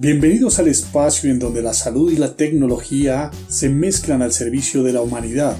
[0.00, 4.92] Bienvenidos al espacio en donde la salud y la tecnología se mezclan al servicio de
[4.92, 5.56] la humanidad.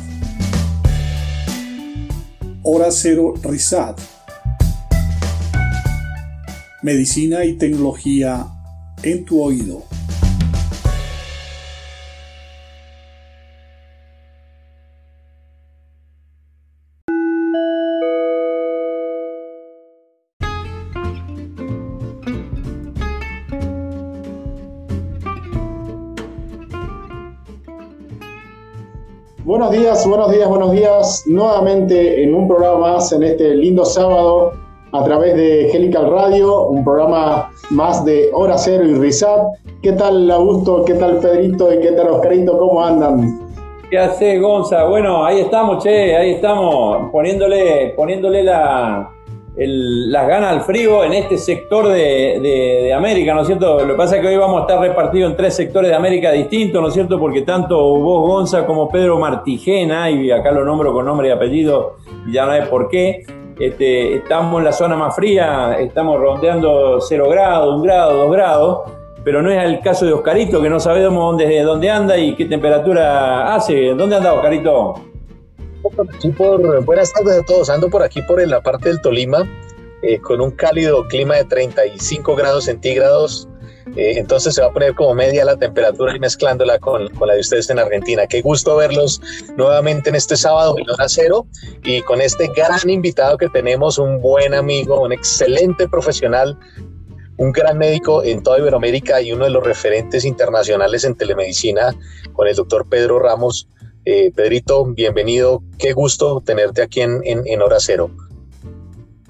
[2.63, 4.01] Hora Cero RISAT.
[6.85, 8.47] Medicina y tecnología
[9.03, 9.83] en tu oído.
[29.69, 31.25] Buenos días, buenos días, buenos días.
[31.27, 34.53] Nuevamente en un programa más en este lindo sábado
[34.93, 39.43] a través de Helical Radio, un programa más de Hora Cero y Rizat.
[39.83, 40.87] ¿Qué tal Augusto?
[40.87, 41.71] ¿Qué tal Pedrito?
[41.71, 42.57] ¿Y qué tal Oscarito?
[42.57, 43.47] ¿Cómo andan?
[43.91, 44.85] ¿Qué hace Gonza?
[44.85, 49.11] Bueno, ahí estamos, che, ahí estamos, poniéndole, poniéndole la,
[49.67, 53.81] las ganas al frío en este sector de, América, ¿no es cierto?
[53.81, 56.31] Lo que pasa es que hoy vamos a estar repartidos en tres sectores de América
[56.31, 57.19] distintos, ¿no es cierto?
[57.19, 61.97] Porque tanto vos, Gonza, como Pedro Martigena, y acá lo nombro con nombre y apellido,
[62.31, 63.25] ya no es por qué,
[63.59, 68.79] este, estamos en la zona más fría, estamos rondeando 0 grados, 1 grado, 2 grados,
[69.25, 72.45] pero no es el caso de Oscarito, que no sabemos dónde, dónde anda y qué
[72.45, 73.89] temperatura hace.
[73.95, 74.95] ¿Dónde anda Oscarito?
[76.85, 77.71] Buenas tardes a todos.
[77.71, 79.49] Ando por aquí por la parte del Tolima
[80.03, 83.49] eh, con un cálido clima de 35 grados centígrados.
[83.97, 87.35] Eh, entonces se va a poner como media la temperatura y mezclándola con, con, la
[87.35, 88.27] de ustedes en Argentina.
[88.27, 89.21] Qué gusto verlos
[89.57, 91.47] nuevamente en este sábado en hora cero
[91.83, 96.59] y con este gran invitado que tenemos, un buen amigo, un excelente profesional,
[97.39, 101.95] un gran médico en toda Iberoamérica y uno de los referentes internacionales en telemedicina
[102.35, 103.69] con el doctor Pedro Ramos.
[104.11, 105.63] Eh, Pedrito, bienvenido.
[105.77, 108.11] Qué gusto tenerte aquí en, en, Hora Cero.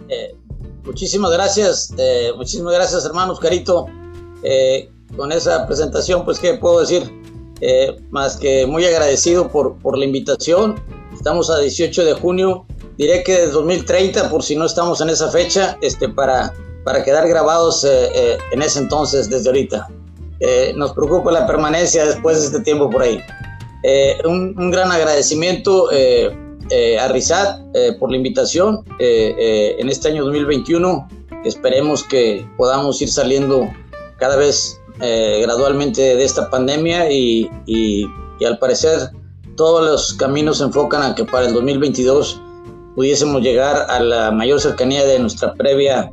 [0.09, 0.37] Eh,
[0.85, 3.87] muchísimas gracias, eh, muchísimas gracias, hermanos Carito.
[5.17, 7.13] con esa presentación, pues, ¿qué puedo decir?
[8.11, 10.81] más que muy agradecido por, por la invitación.
[11.13, 12.65] Estamos a 18 de junio.
[12.97, 16.55] Diré que de 2030, por si no estamos en esa fecha, este, para,
[16.85, 19.89] para quedar grabados en ese entonces, desde ahorita.
[20.77, 23.21] nos preocupa la permanencia después de este tiempo por ahí.
[23.83, 26.37] Eh, un, gran agradecimiento eh,
[26.71, 27.61] eh, a Rizat
[27.99, 31.09] por la invitación en este año 2021.
[31.45, 33.71] Esperemos que podamos ir saliendo
[34.19, 38.05] cada vez gradualmente de esta pandemia y, y,
[38.45, 39.11] al parecer
[39.57, 42.41] todos los caminos se enfocan a que para el 2022
[42.95, 46.13] pudiésemos llegar a la mayor cercanía de nuestra previa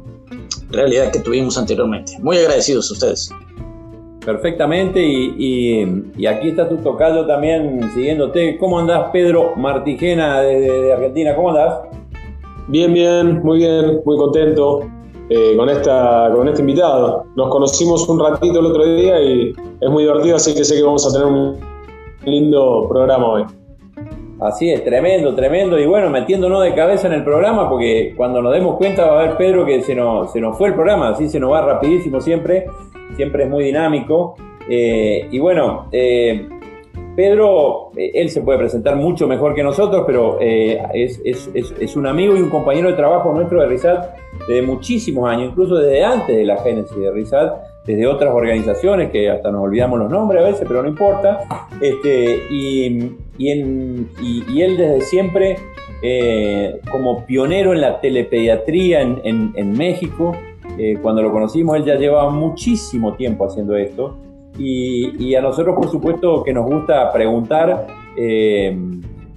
[0.69, 2.17] realidad que tuvimos anteriormente.
[2.19, 3.29] Muy agradecidos a ustedes.
[4.25, 8.57] Perfectamente, y, aquí está tu tocayo también siguiéndote.
[8.57, 11.35] ¿Cómo andás, Pedro Martigena de, Argentina?
[11.35, 11.81] ¿Cómo andás?
[12.67, 14.79] Bien, bien, muy bien, muy contento
[15.29, 17.25] eh, con, esta, con este invitado.
[17.35, 20.83] Nos conocimos un ratito el otro día y es muy divertido, así que sé que
[20.83, 21.59] vamos a tener un
[22.25, 23.43] lindo programa hoy.
[24.39, 25.79] Así es, tremendo, tremendo.
[25.79, 29.27] Y bueno, metiéndonos de cabeza en el programa, porque cuando nos demos cuenta va a
[29.27, 32.19] ver Pedro que se nos, se nos fue el programa, así se nos va rapidísimo
[32.19, 32.65] siempre
[33.15, 34.35] siempre es muy dinámico.
[34.69, 36.47] Eh, y bueno, eh,
[37.15, 42.41] Pedro, eh, él se puede presentar mucho mejor que nosotros, pero es, un amigo y
[42.41, 44.15] un compañero de trabajo nuestro de RISAT
[44.47, 47.55] desde muchísimos años, incluso desde antes de la génesis de RISAT,
[47.85, 51.41] desde otras organizaciones que hasta nos olvidamos los nombres a veces, pero no importa.
[51.81, 54.07] Este, y, él
[54.77, 55.57] desde siempre,
[56.91, 60.35] como pionero en la telepediatría en México,
[60.77, 64.17] eh, cuando lo conocimos, él ya llevaba muchísimo tiempo haciendo esto.
[64.57, 67.87] Y, a nosotros, por supuesto, que nos gusta preguntar,
[68.17, 68.77] eh,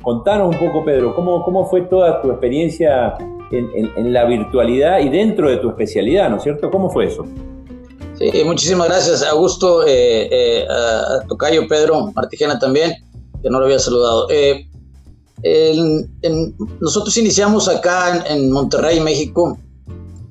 [0.01, 3.17] contanos un poco, Pedro, ¿cómo, cómo fue toda tu experiencia
[3.51, 6.71] en, la virtualidad y dentro de tu especialidad, ¿no es cierto?
[6.71, 7.27] ¿Cómo fue eso?
[8.17, 12.93] Sí, muchísimas gracias, Augusto, eh, eh, a Tocayo, Pedro, Martigena también,
[13.43, 14.29] que no lo había saludado.
[16.81, 19.59] nosotros iniciamos acá en Monterrey, México,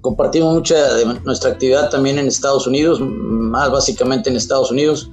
[0.07, 5.11] compartimos mucha de nuestra actividad también en Estados Unidos, más básicamente en Estados Unidos,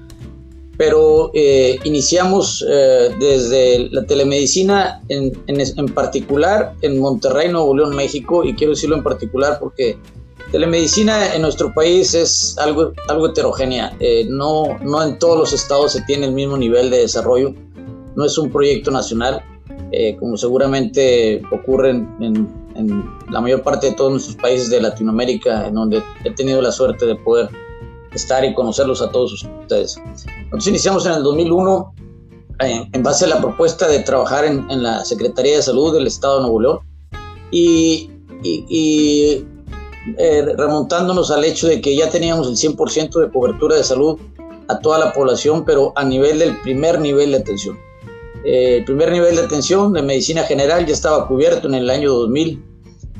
[0.76, 8.44] pero eh, iniciamos eh, desde la telemedicina en, en, particular en Monterrey, Nuevo León, México,
[8.44, 9.98] y quiero decirlo en particular porque
[10.52, 15.90] telemedicina en nuestro país es algo, algo heterogénea, eh, no, no en todos los estados
[15.90, 17.52] se tiene el mismo nivel de desarrollo,
[18.14, 19.42] no es un proyecto nacional,
[20.20, 22.63] como seguramente ocurre en en
[23.30, 27.06] la mayor parte de todos nuestros países de Latinoamérica, en donde he tenido la suerte
[27.06, 27.48] de poder
[28.12, 29.96] estar y conocerlos a todos ustedes.
[30.44, 31.94] Nosotros iniciamos en el 2001
[32.60, 36.36] eh, en base a la propuesta de trabajar en, la Secretaría de Salud del Estado
[36.36, 36.78] de Nuevo León
[37.50, 38.10] y,
[38.42, 39.44] y,
[40.18, 44.18] eh, remontándonos al hecho de que ya teníamos el 100% de cobertura de salud
[44.68, 47.76] a toda la población, pero a nivel del primer nivel de atención.
[48.44, 52.12] Eh, el primer nivel de atención de medicina general ya estaba cubierto en el año
[52.12, 52.62] 2000,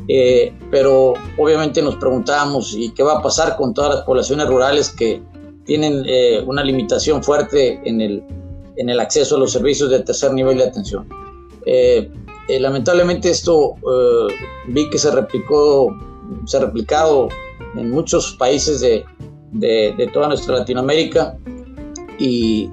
[0.09, 4.91] eh, pero obviamente nos preguntábamos, ¿y qué va a pasar con todas las poblaciones rurales
[4.91, 5.23] que
[5.65, 6.05] tienen
[6.47, 8.23] una limitación fuerte en el,
[8.77, 11.09] en el acceso a los servicios de tercer nivel de atención?
[12.47, 13.77] lamentablemente esto
[14.69, 15.89] vi que se replicó
[16.45, 17.29] se ha replicado
[17.77, 19.05] en muchos países de,
[19.53, 21.37] de, toda nuestra Latinoamérica
[22.19, 22.69] y,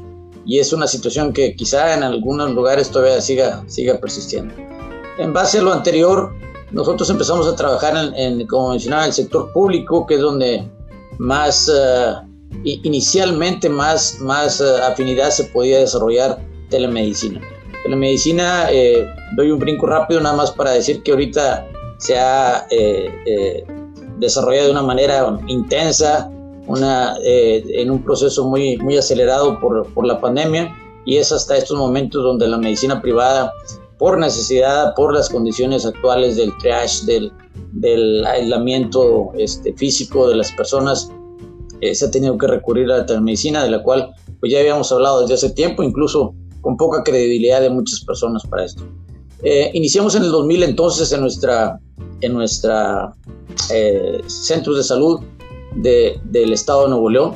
[0.45, 4.53] y, es una situación que quizá en algunos lugares todavía siga, siga persistiendo.
[5.17, 6.33] En base a lo anterior,
[6.71, 10.67] nosotros empezamos a trabajar en, como mencionaba, el sector público, que es donde
[11.17, 12.25] más, uh,
[12.63, 16.39] inicialmente más, más uh, afinidad se podía desarrollar
[16.69, 17.41] telemedicina.
[17.83, 21.67] Telemedicina, eh, doy un brinco rápido nada más para decir que ahorita
[21.97, 23.65] se ha eh, eh,
[24.17, 26.31] desarrollado de una manera intensa,
[26.67, 30.75] una, eh, en un proceso muy, muy acelerado por, por, la pandemia
[31.05, 33.51] y es hasta estos momentos donde la medicina privada,
[33.97, 37.31] por necesidad, por las condiciones actuales del triage, del,
[37.73, 41.11] del aislamiento este, físico de las personas,
[41.93, 45.21] se ha tenido que recurrir a la telemedicina, de la cual pues ya habíamos hablado
[45.21, 48.83] desde hace tiempo, incluso con poca credibilidad de muchas personas para esto.
[49.73, 51.79] iniciamos en el 2000 entonces en nuestra
[52.21, 53.13] en nuestra
[53.71, 55.21] eh, centros de salud
[55.75, 57.33] del estado de Nuevo León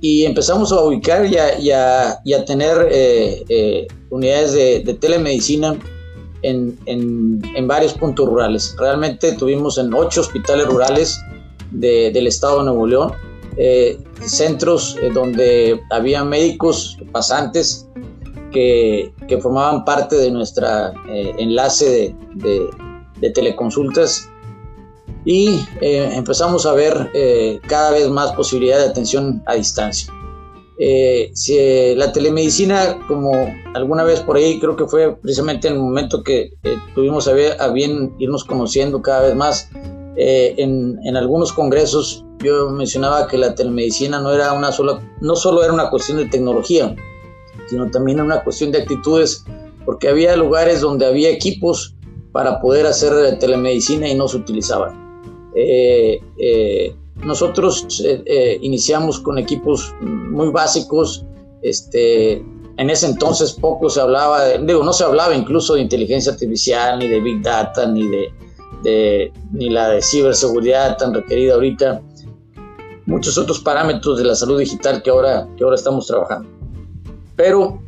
[0.00, 1.58] y empezamos a ubicar y a,
[2.24, 5.76] y a, tener eh, eh, unidades de, telemedicina
[6.42, 8.76] en, en, en, varios puntos rurales.
[8.78, 11.20] Realmente tuvimos en ocho hospitales rurales
[11.72, 13.12] del estado de Nuevo León,
[14.24, 17.88] centros donde había médicos pasantes
[18.52, 20.94] que, que, formaban parte de nuestra
[21.38, 22.70] enlace de
[23.20, 24.30] de teleconsultas
[25.24, 30.12] y eh, empezamos a ver eh, cada vez más posibilidad de atención a distancia.
[30.80, 33.32] Eh, si, la telemedicina, como
[33.74, 36.52] alguna vez por ahí, creo que fue precisamente en el momento que
[36.94, 39.70] tuvimos a, a, bien irnos conociendo cada vez más,
[40.20, 45.62] en, en, algunos congresos yo mencionaba que la telemedicina no era una sola, no solo
[45.62, 46.94] era una cuestión de tecnología,
[47.68, 49.44] sino también una cuestión de actitudes,
[49.84, 51.97] porque había lugares donde había equipos
[52.32, 55.08] para poder hacer telemedicina y no se utilizaban.
[55.54, 56.94] Eh, eh,
[57.24, 61.24] nosotros eh, iniciamos con equipos muy básicos,
[61.62, 62.34] este,
[62.76, 67.08] en ese entonces poco se hablaba, digo, no se hablaba incluso de inteligencia artificial, ni
[67.08, 72.00] de Big Data, ni de, ni la de ciberseguridad tan requerida ahorita,
[73.06, 76.48] muchos otros parámetros de la salud digital que ahora, que ahora estamos trabajando.
[77.34, 77.82] Pero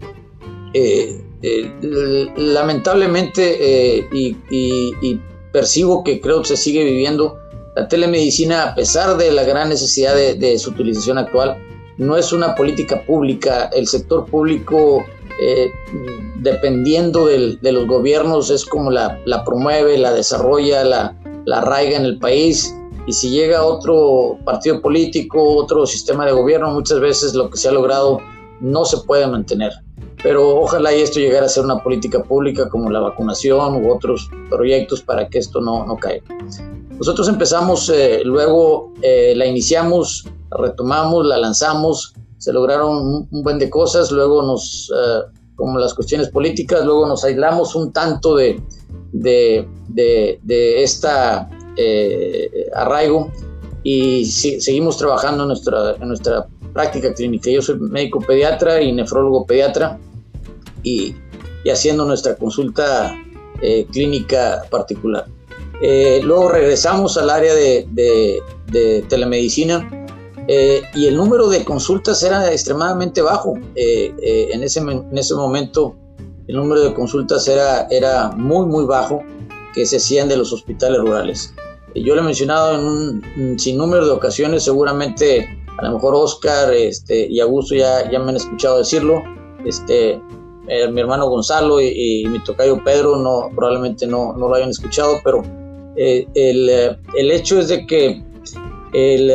[1.43, 5.21] lamentablemente, eh, y,
[5.53, 7.39] percibo que creo que se sigue viviendo,
[7.75, 11.57] la telemedicina, a pesar de la gran necesidad de, su utilización actual,
[11.99, 13.69] no es una política pública.
[13.73, 15.05] El sector público,
[15.41, 15.71] eh,
[16.37, 21.17] dependiendo de los gobiernos, es como la, promueve, la desarrolla, la,
[21.47, 22.73] la arraiga en el país.
[23.09, 27.69] Y si llega otro partido político, otro sistema de gobierno, muchas veces lo que se
[27.69, 28.21] ha logrado
[28.61, 29.73] no se puede mantener
[30.23, 34.29] pero ojalá y esto llegara a ser una política pública como la vacunación u otros
[34.49, 36.25] proyectos para que esto no, no caiga.
[36.99, 43.59] Nosotros empezamos, eh, luego eh, la iniciamos, la retomamos, la lanzamos, se lograron un, buen
[43.59, 45.21] de cosas, luego nos, eh,
[45.57, 48.61] como las cuestiones políticas, luego nos aislamos un tanto de,
[49.13, 51.49] de, de, esta
[52.75, 53.31] arraigo
[53.83, 57.51] y seguimos trabajando en nuestra, en nuestra práctica clínica.
[57.51, 59.99] Yo soy médico pediatra y nefrólogo pediatra
[60.83, 61.15] y,
[61.71, 63.15] haciendo nuestra consulta
[63.61, 65.27] eh, clínica particular.
[65.83, 68.43] Eh, luego regresamos al área de,
[69.09, 70.07] telemedicina
[70.49, 73.55] eh, y el número de consultas era extremadamente bajo.
[73.75, 75.97] en, ese, en ese momento
[76.49, 79.23] el número de consultas era, era muy, muy bajo
[79.73, 81.55] que se hacían de los hospitales rurales.
[81.95, 82.85] Yo lo he mencionado en
[83.41, 88.31] un, sinnúmero de ocasiones, seguramente a lo mejor Oscar este, y Augusto ya, ya me
[88.31, 89.23] han escuchado decirlo.
[89.65, 90.21] Este,
[90.69, 95.21] eh, mi hermano Gonzalo y, mi tocayo Pedro no, probablemente no, no lo hayan escuchado,
[95.25, 95.43] pero
[95.97, 98.23] eh, el, eh, el, hecho es de que
[98.93, 99.31] el,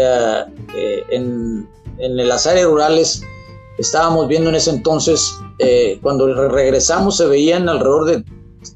[1.10, 3.22] en, en, las áreas rurales
[3.77, 5.38] estábamos viendo en ese entonces,
[6.01, 8.24] cuando regresamos se veían alrededor de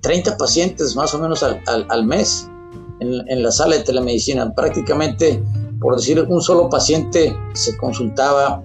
[0.02, 2.50] 30 pacientes más o menos al, al, mes
[3.00, 4.54] en, en, la sala de telemedicina.
[4.54, 5.42] Prácticamente,
[5.80, 8.64] por decir, un solo paciente se consultaba,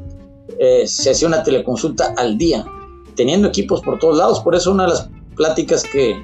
[0.87, 2.67] se hacía una teleconsulta al día
[3.17, 4.41] teniendo equipos por todos lados.
[4.41, 6.17] Por eso una de las pláticas que,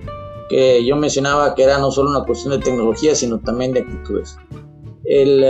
[0.49, 4.37] que yo mencionaba que era no solo una cuestión de tecnología, sino también de actitudes.
[5.05, 5.45] el,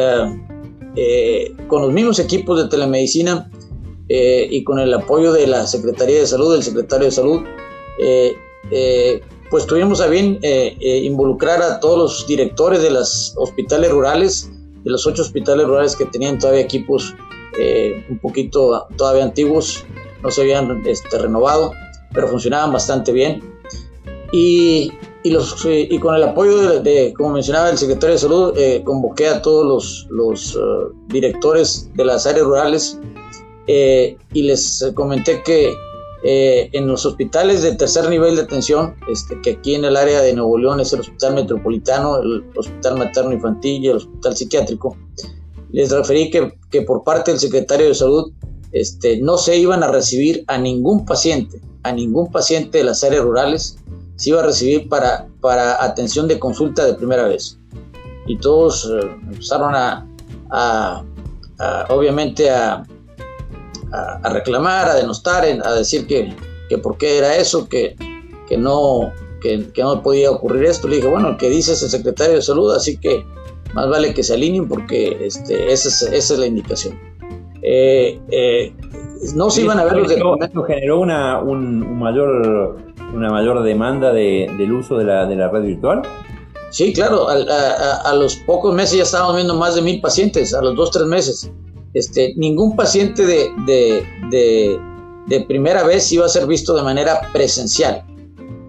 [1.68, 3.50] con los mismos equipos de telemedicina
[4.08, 7.42] y con el apoyo de la Secretaría de Salud, del secretario de Salud,
[9.50, 10.38] pues tuvimos a bien
[10.80, 14.50] involucrar a todos los directores de los hospitales rurales,
[14.82, 17.14] de los ocho hospitales rurales que tenían todavía equipos
[18.08, 19.84] un poquito todavía antiguos,
[20.22, 21.72] no se habían este, renovado,
[22.12, 23.42] pero funcionaban bastante bien.
[24.32, 28.82] Y, y, los, y con el apoyo de, como mencionaba el secretario de Salud, eh,
[28.84, 32.98] convoqué a todos los, los uh, directores de las áreas rurales
[33.66, 35.74] eh, y les comenté que
[36.22, 40.20] eh, en los hospitales de tercer nivel de atención, este, que aquí en el área
[40.20, 44.96] de Nuevo León es el Hospital Metropolitano, el Hospital Materno Infantil y el Hospital Psiquiátrico,
[45.72, 48.32] les referí que, que por parte del secretario de Salud
[48.72, 53.24] este, no se iban a recibir a ningún paciente, a ningún paciente de las áreas
[53.24, 53.78] rurales,
[54.16, 57.58] se iba a recibir para, para atención de consulta de primera vez.
[58.26, 60.06] Y todos eh, empezaron a,
[61.88, 62.84] obviamente, a,
[63.92, 66.34] a, reclamar, a denostar, a decir que,
[66.68, 67.96] que por qué era eso, que,
[68.48, 70.88] que no, que, no podía ocurrir esto.
[70.88, 73.24] Le dije, bueno, el que dice es el secretario de salud, así que
[73.74, 76.98] más vale que se alineen porque este, esa, es, esa es la indicación.
[77.62, 78.72] Eh, eh,
[79.34, 82.78] no se iban a ver los ¿Esto generó una, un, mayor,
[83.14, 86.02] una mayor demanda del uso de la, de la red virtual?
[86.70, 90.76] Sí, claro, a, los pocos meses ya estábamos viendo más de mil pacientes, a los
[90.76, 91.50] dos, tres meses.
[91.92, 94.80] Este, ningún paciente de, de,
[95.26, 98.04] de, primera vez iba a ser visto de manera presencial.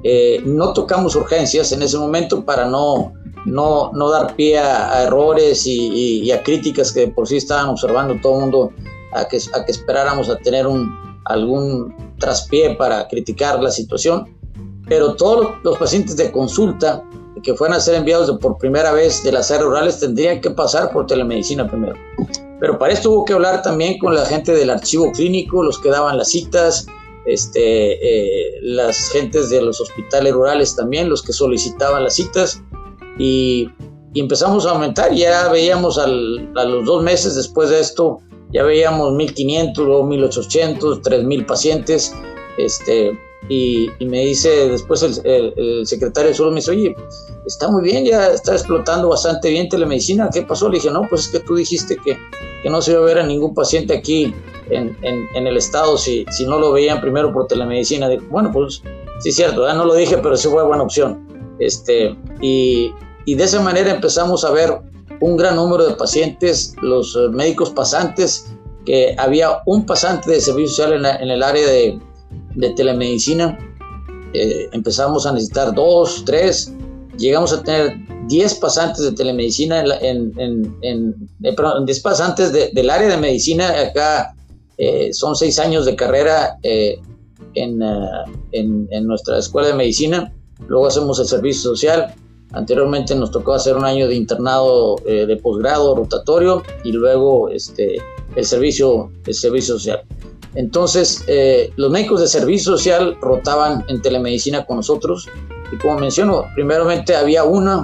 [0.04, 3.14] Eh, no tocamos urgencias en ese momento para no,
[3.46, 8.36] no, no dar pie a, errores y, a críticas que por sí estaban observando todo
[8.36, 8.72] el mundo,
[9.14, 10.90] a que, a que esperáramos a tener un,
[11.26, 14.36] algún traspié para criticar la situación.
[14.88, 17.04] Pero todos los pacientes de consulta
[17.44, 20.92] que fueran a ser enviados por primera vez de las áreas rurales tendrían que pasar
[20.92, 21.96] por telemedicina primero.
[22.60, 25.90] Pero para esto hubo que hablar también con la gente del archivo clínico, los que
[25.90, 26.86] daban las citas,
[27.26, 32.62] este, eh, las gentes de los hospitales rurales también, los que solicitaban las citas
[33.18, 33.70] y,
[34.14, 35.14] empezamos a aumentar.
[35.14, 38.20] Ya veíamos a los dos meses después de esto,
[38.52, 42.14] ya veíamos 1.500, luego 1.800, 3.000 pacientes.
[42.58, 43.18] Este,
[43.50, 46.96] y, me dice después el, secretario de salud, me dice, oye,
[47.46, 50.70] está muy bien, ya está explotando bastante bien telemedicina, ¿qué pasó?
[50.70, 52.18] Le dije, no, pues es que tú dijiste que,
[52.64, 54.34] que no se iba a ver a ningún paciente aquí
[54.70, 58.08] en, en, el estado si, si no lo veían primero por telemedicina.
[58.08, 58.82] Dijo, bueno, pues
[59.20, 61.28] sí es cierto, no lo dije, pero sí fue buena opción.
[61.60, 62.94] Este, y,
[63.26, 64.80] y de esa manera empezamos a ver
[65.20, 68.52] un gran número de pacientes, los eh, médicos pasantes,
[68.86, 72.00] que había un pasante de servicio social en, el área de,
[72.76, 73.58] telemedicina.
[74.34, 76.74] Eh, empezamos a necesitar dos, tres,
[77.18, 82.90] llegamos a tener 10 pasantes de telemedicina, en, en, en eh, perdón, 10 pasantes del
[82.90, 83.70] área de medicina.
[83.80, 84.36] Acá
[85.12, 87.78] son seis años de carrera en,
[89.06, 90.34] nuestra escuela de medicina.
[90.68, 92.16] Luego hacemos el servicio social
[92.54, 97.98] Anteriormente nos tocó hacer un año de internado eh, de posgrado rotatorio y luego este,
[98.36, 100.02] el, servicio, el servicio social.
[100.56, 105.30] Entonces, eh, los médicos de servicio social rotaban en telemedicina con nosotros
[105.72, 107.84] y como menciono, primeramente había una,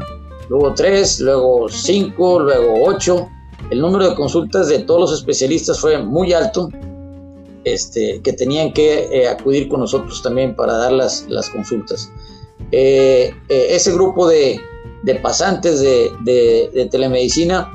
[0.50, 3.30] luego tres, luego cinco, luego ocho.
[3.70, 6.70] El número de consultas de todos los especialistas fue muy alto,
[7.64, 12.12] este, que tenían que eh, acudir con nosotros también para dar las, las consultas.
[12.72, 14.60] Eh, ese grupo de,
[15.22, 17.72] pasantes de, telemedicina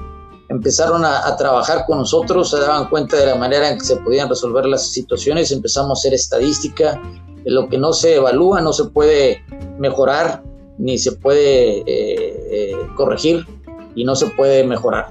[0.53, 4.29] empezaron a, trabajar con nosotros, se daban cuenta de la manera en que se podían
[4.29, 7.01] resolver las situaciones, empezamos a hacer estadística,
[7.45, 9.43] lo que no se evalúa no se puede
[9.79, 10.43] mejorar
[10.79, 13.47] ni se puede eh, corregir
[13.95, 15.11] y no se puede mejorar.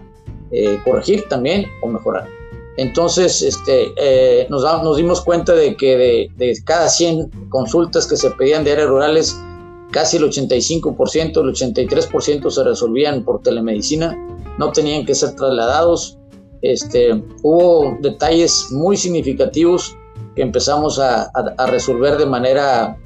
[0.86, 2.28] corregir también o mejorar.
[2.78, 8.32] Entonces, este, nos, nos, dimos cuenta de que de, de, cada 100 consultas que se
[8.32, 9.38] pedían de áreas rurales,
[9.92, 14.18] casi el 85%, el 83% se resolvían por telemedicina,
[14.58, 16.18] no tenían que ser trasladados.
[16.62, 19.96] Este, hubo detalles muy significativos
[20.36, 21.32] que empezamos a,
[21.68, 22.98] resolver de manera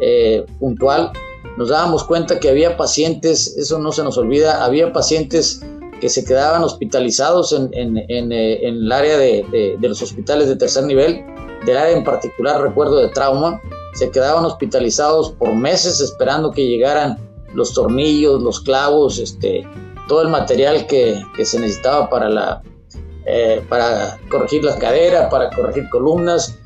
[0.00, 1.12] eh, puntual.
[1.56, 5.64] Nos dábamos cuenta que había pacientes, eso no se nos olvida, había pacientes
[6.00, 11.24] que se quedaban hospitalizados en, eh, el área de, de los hospitales de tercer nivel,
[11.66, 13.60] del área en particular, recuerdo, de trauma,
[13.94, 17.18] se quedaban hospitalizados por meses esperando que llegaran
[17.54, 19.66] los tornillos, los clavos, este,
[20.08, 22.62] todo el material que, se necesitaba para, la,
[23.26, 26.58] eh, para corregir la cadera, para corregir columnas.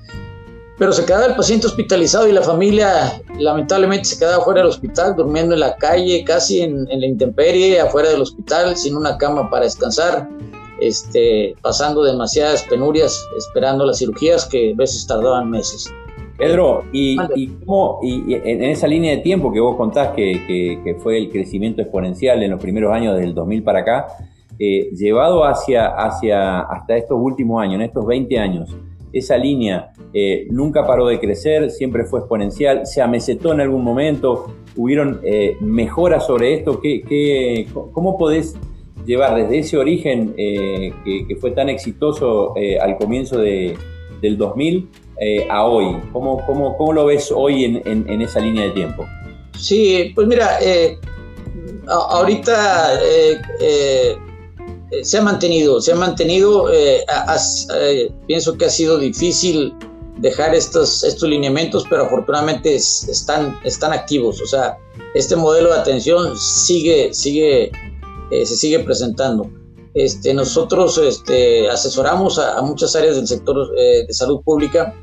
[0.78, 5.14] pero se quedaba el paciente hospitalizado y la familia lamentablemente se quedaba fuera del hospital,
[5.16, 9.64] durmiendo en la calle, casi en, la intemperie, afuera del hospital, sin una cama para
[9.64, 10.28] descansar,
[10.80, 15.92] este, pasando demasiadas penurias, esperando las cirugías que a veces tardaban meses.
[16.36, 22.42] Pedro, y, en esa línea de tiempo que vos contás que, fue el crecimiento exponencial
[22.42, 24.06] en los primeros años del 2000 para acá,
[24.58, 28.76] eh, llevado hacia, hacia hasta estos últimos años, en estos 20 años,
[29.12, 34.54] esa línea eh, nunca paró de crecer, siempre fue exponencial, se amesetó en algún momento,
[34.76, 36.80] hubieron eh, mejoras sobre esto.
[36.80, 38.56] ¿Qué, cómo podés
[39.04, 43.76] llevar desde ese origen que, fue tan exitoso al comienzo de,
[44.22, 44.88] del 2000
[45.50, 45.96] a hoy?
[46.12, 49.06] ¿Cómo, cómo, cómo lo ves hoy en, en, esa línea de tiempo?
[49.58, 50.58] Sí, pues mira,
[51.86, 54.16] ahorita eh,
[55.02, 57.04] se ha mantenido, se ha mantenido, eh,
[57.74, 59.74] eh, pienso que ha sido difícil
[60.18, 64.76] dejar estos, estos lineamientos, pero afortunadamente están, están activos, o sea,
[65.14, 67.72] este modelo de atención sigue, sigue,
[68.30, 69.50] se sigue presentando.
[69.94, 74.94] Este, nosotros este, asesoramos a, muchas áreas del sector de salud pública.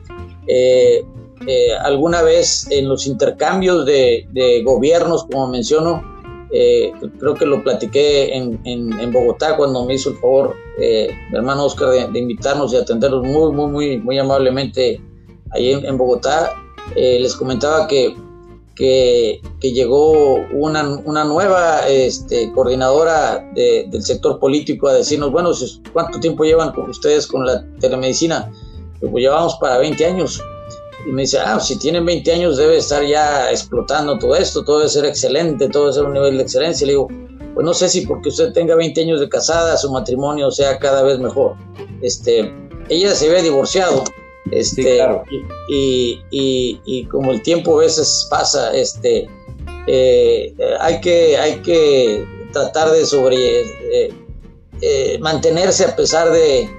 [1.83, 6.03] Alguna vez en los intercambios de, de gobiernos, como menciono,
[6.51, 12.11] eh, creo que lo platiqué en, Bogotá cuando me hizo el favor eh, hermano Oscar
[12.11, 15.01] de, invitarnos y atendernos muy, muy, muy, muy amablemente
[15.51, 16.53] ahí en, Bogotá.
[16.95, 18.15] Eh, les comentaba que,
[18.75, 25.51] que, llegó una, una nueva este, coordinadora del sector político a decirnos, bueno,
[25.93, 28.51] ¿cuánto tiempo llevan ustedes con la telemedicina?
[28.99, 30.41] Pues llevamos para 20 años.
[31.07, 34.79] Y me dice, ah, si tienen 20 años debe estar ya explotando todo esto, todo
[34.79, 36.85] debe ser excelente, todo debe ser un nivel de excelencia.
[36.85, 37.07] Le digo,
[37.53, 41.03] pues no sé si porque usted tenga 20 años de casada, su matrimonio sea cada
[41.03, 41.55] vez mejor.
[42.01, 42.53] Este,
[42.89, 44.03] ella se había divorciado.
[44.51, 44.99] Este,
[45.69, 49.29] y, y, y, como el tiempo a veces pasa, este,
[49.87, 54.13] eh, hay, que, hay que tratar de sobre eh,
[54.81, 56.69] eh, mantenerse a pesar de,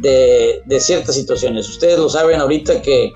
[0.00, 1.68] de, de, ciertas situaciones.
[1.68, 3.12] Ustedes lo saben ahorita que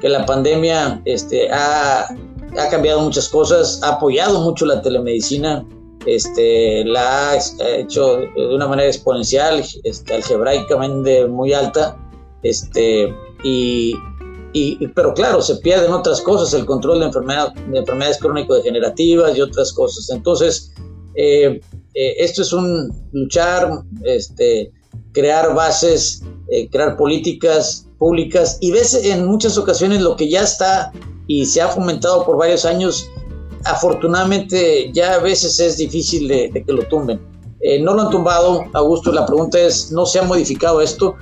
[0.00, 5.66] que la pandemia este, ha, ha, cambiado muchas cosas, ha apoyado mucho la telemedicina,
[6.06, 7.38] este, la ha
[7.76, 11.96] hecho de una manera exponencial, este, algebraicamente muy alta,
[12.42, 13.94] este, y,
[14.52, 19.40] y, pero claro, se pierden otras cosas, el control de, enfermedad, de enfermedades crónico-degenerativas y
[19.40, 20.08] otras cosas.
[20.10, 20.72] Entonces,
[21.14, 21.60] eh,
[21.94, 24.70] eh, esto es un luchar, este,
[25.18, 30.92] crear bases, eh, crear políticas públicas y ves en muchas ocasiones lo que ya está
[31.26, 33.10] y se ha fomentado por varios años,
[33.64, 37.20] afortunadamente ya a veces es difícil de, que lo tumben.
[37.60, 41.16] Eh, no lo han tumbado, Augusto, la pregunta es, ¿no se ha modificado esto?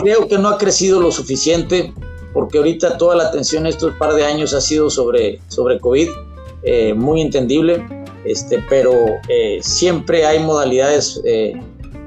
[0.00, 1.92] Creo que no ha crecido lo suficiente
[2.32, 6.08] porque ahorita toda la atención estos par de años ha sido sobre, sobre COVID,
[6.62, 7.86] eh, muy entendible,
[8.24, 8.94] este, pero
[9.28, 11.20] eh, siempre hay modalidades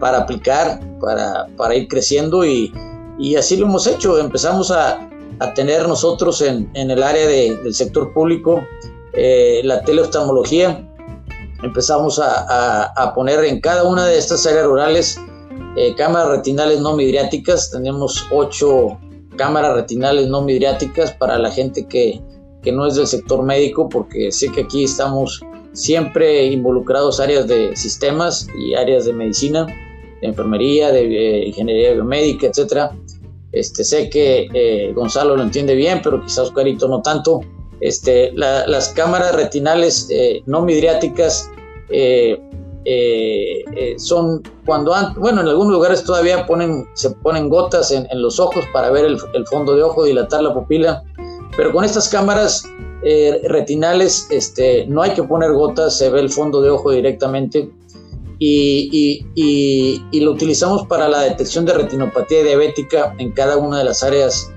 [0.01, 2.73] para aplicar, para, para ir creciendo y,
[3.17, 4.19] y así lo hemos hecho.
[4.19, 5.09] Empezamos a,
[5.39, 8.61] a tener nosotros en, en el área de, del sector público
[9.13, 10.87] eh, la teleoftalmología.
[11.63, 15.19] Empezamos a, a, poner en cada una de estas áreas rurales
[15.77, 17.69] eh, cámaras retinales no midriáticas.
[17.69, 18.97] Tenemos ocho
[19.37, 22.19] cámaras retinales no midriáticas para la gente que,
[22.63, 25.41] que no es del sector médico, porque sé que aquí estamos
[25.73, 29.67] siempre involucrados áreas de sistemas y áreas de medicina
[30.21, 32.91] de enfermería, de eh, ingeniería biomédica, etcétera.
[33.51, 37.41] Este, sé que eh, Gonzalo lo entiende bien, pero quizás Oscarito no tanto.
[37.81, 41.49] Este, las cámaras retinales eh, no midriáticas
[43.97, 48.91] son cuando, bueno, en algunos lugares todavía ponen, se ponen gotas en, los ojos para
[48.91, 51.03] ver el, el, fondo de ojo, dilatar la pupila,
[51.57, 52.63] pero con estas cámaras
[53.43, 57.71] retinales este, no hay que poner gotas, se ve el fondo de ojo directamente
[58.43, 64.51] y, lo utilizamos para la detección de retinopatía diabética en cada una de las áreas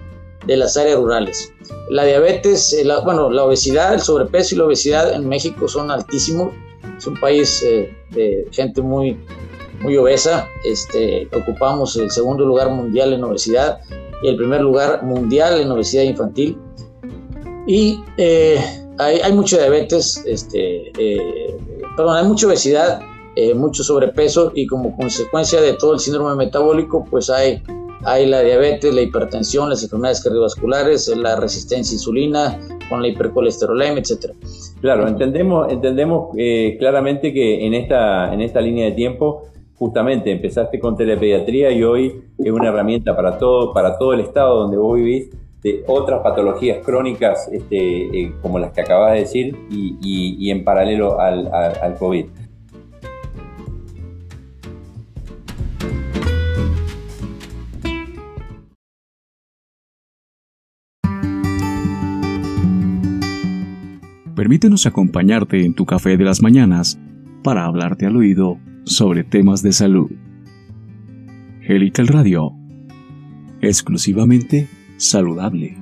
[0.47, 1.53] de las áreas rurales.
[1.89, 6.53] La diabetes, eh, bueno, la obesidad, el sobrepeso y la obesidad en México son altísimos.
[6.99, 9.19] Es un país eh, de gente muy,
[9.81, 10.47] muy obesa.
[10.65, 13.81] Este, ocupamos el segundo lugar mundial en obesidad
[14.23, 16.59] y el primer lugar mundial en obesidad infantil.
[17.67, 18.63] Y eh,
[18.99, 20.93] hay, hay, mucha diabetes, este,
[21.97, 23.01] perdón, hay mucha obesidad
[23.37, 27.63] eh, mucho sobrepeso y como consecuencia de todo el síndrome metabólico, pues hay,
[28.05, 34.01] hay la diabetes, la hipertensión, las enfermedades cardiovasculares, la resistencia a insulina, con la hipercolesterolemia,
[34.01, 34.35] etcétera.
[34.81, 40.79] Claro, entendemos, entendemos eh, claramente que en esta, en esta línea de tiempo justamente empezaste
[40.79, 44.97] con telepediatría y hoy es una herramienta para todo, para todo el estado donde vos
[44.97, 45.31] vivís
[45.63, 51.19] de otras patologías crónicas este, eh, como las que acabas de decir y, en paralelo
[51.19, 52.27] al, al COVID.
[64.35, 66.99] Permítenos acompañarte en tu café de las mañanas
[67.45, 70.11] para hablarte al oído sobre temas de salud.
[71.63, 72.53] Helical Radio.
[73.61, 75.77] Exclusivamente saludable.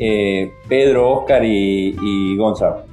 [0.00, 2.84] Eh, Pedro, Oscar y, Gonzalo?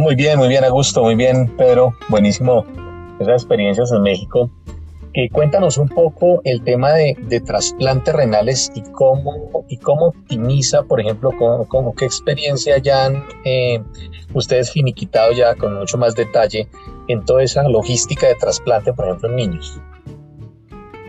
[0.00, 1.94] muy bien, muy bien, a gusto, muy bien, Pedro.
[2.08, 2.64] Buenísimo
[3.20, 4.50] esas experiencias en México.
[5.12, 11.00] Que cuéntanos un poco el tema de, trasplantes renales y cómo, y cómo optimiza, por
[11.00, 11.30] ejemplo,
[11.68, 13.80] cómo, qué experiencia ya han eh,
[14.32, 16.66] ustedes finiquitado ya con mucho más detalle
[17.06, 19.80] en toda esa logística de trasplante, por ejemplo, en niños.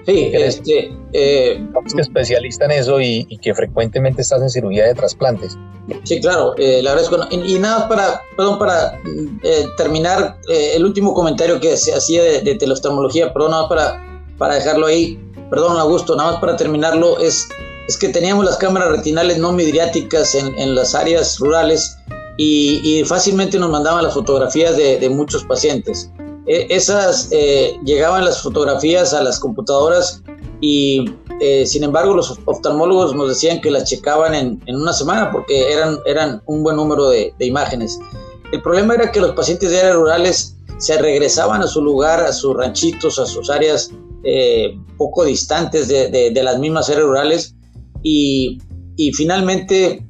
[0.05, 0.93] Sí, este.
[1.13, 1.59] Eh,
[1.97, 5.57] especialista en eso y, que frecuentemente estás en cirugía de trasplantes.
[6.03, 7.17] Sí, claro, eh, le agradezco.
[7.31, 8.99] Y, nada más para, perdón, para
[9.43, 14.23] eh, terminar eh, el último comentario que se hacía de, de perdón, nada más para,
[14.37, 17.47] para dejarlo ahí, perdón, Augusto, nada más para terminarlo, es,
[17.87, 21.97] es que teníamos las cámaras retinales no midriáticas en, en las áreas rurales
[22.37, 26.11] y, y, fácilmente nos mandaban las fotografías de, de muchos pacientes.
[26.45, 30.21] E, esas eh, llegaban las fotografías a las computadoras
[30.61, 31.05] y
[31.41, 36.41] eh, sin embargo los oftalmólogos nos decían que las checaban en, una semana porque eran,
[36.45, 37.99] un buen número de, imágenes.
[38.51, 42.31] El problema era que los pacientes de áreas rurales se regresaban a su lugar, a
[42.31, 43.91] sus ranchitos, a sus áreas
[44.23, 47.55] eh, poco distantes de, las mismas áreas rurales
[48.03, 48.59] y
[49.13, 50.05] finalmente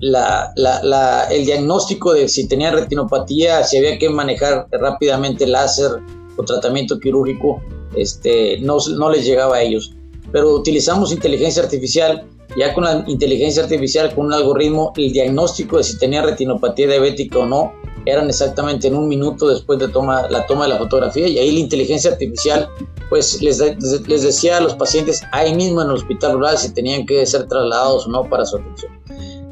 [0.00, 5.90] la, el diagnóstico de si tenía retinopatía, si había que manejar rápidamente láser
[6.36, 7.62] o tratamiento quirúrgico,
[7.94, 9.94] este, no, no les llegaba a ellos.
[10.32, 15.84] Pero utilizamos inteligencia artificial, ya con la inteligencia artificial, con un algoritmo, el diagnóstico de
[15.84, 17.72] si tenía retinopatía diabética o no,
[18.06, 21.52] eran exactamente en un minuto después de toma, la toma de la fotografía y ahí
[21.52, 22.68] la inteligencia artificial
[23.10, 27.04] pues les, les decía a los pacientes ahí mismo en el hospital rural si tenían
[27.04, 28.92] que ser trasladados o no para su atención.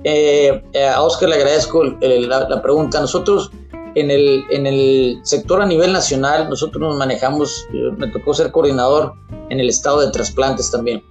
[0.04, 3.00] Eh, eh, a Oscar le agradezco la, pregunta.
[3.00, 3.50] Nosotros
[3.94, 8.52] en el, en el sector a nivel nacional, nosotros nos manejamos, eh, me tocó ser
[8.52, 9.14] coordinador
[9.50, 11.02] en el estado de trasplantes también.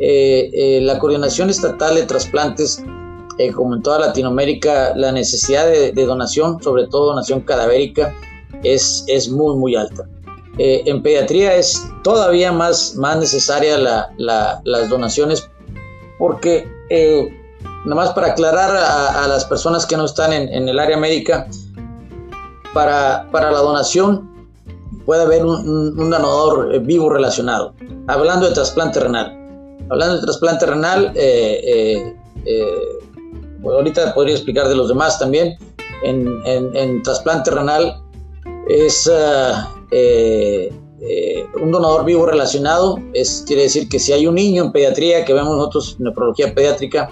[0.00, 2.82] la coordinación estatal de trasplantes,
[3.54, 8.14] como en toda Latinoamérica, la necesidad de, donación, sobre todo donación cadavérica,
[8.62, 10.08] es, es muy, muy alta.
[10.58, 15.50] en pediatría es todavía más, más necesaria la, las donaciones
[16.18, 16.66] porque
[17.84, 21.46] nomás para aclarar a, las personas que no están en, el área médica,
[22.72, 24.30] para, para, la donación
[25.06, 27.74] puede haber un, donador eh, vivo relacionado.
[28.06, 29.36] Hablando de trasplante renal.
[29.88, 32.14] Hablando de trasplante renal, eh,
[32.44, 32.98] eh,
[33.64, 35.56] ahorita podría explicar de los demás también.
[36.02, 38.00] En, trasplante renal
[38.68, 39.10] es
[41.60, 42.98] un donador vivo relacionado.
[43.12, 46.54] Es, quiere decir que si hay un niño en pediatría, que vemos nosotros en nefrología
[46.54, 47.10] pediátrica,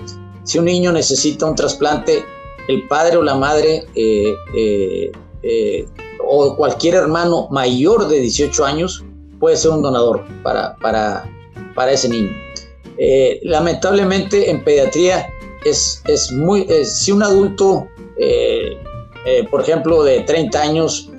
[0.49, 2.25] si un niño necesita un trasplante,
[2.69, 5.87] el padre o la madre eh, eh, eh,
[6.25, 9.05] o cualquier hermano mayor de 18 años
[9.39, 11.31] puede ser un donador para, para,
[11.75, 12.31] para ese niño.
[13.43, 15.29] lamentablemente en pediatría
[15.67, 17.87] es, es muy, si un adulto,
[19.51, 21.11] por ejemplo, de 30 años,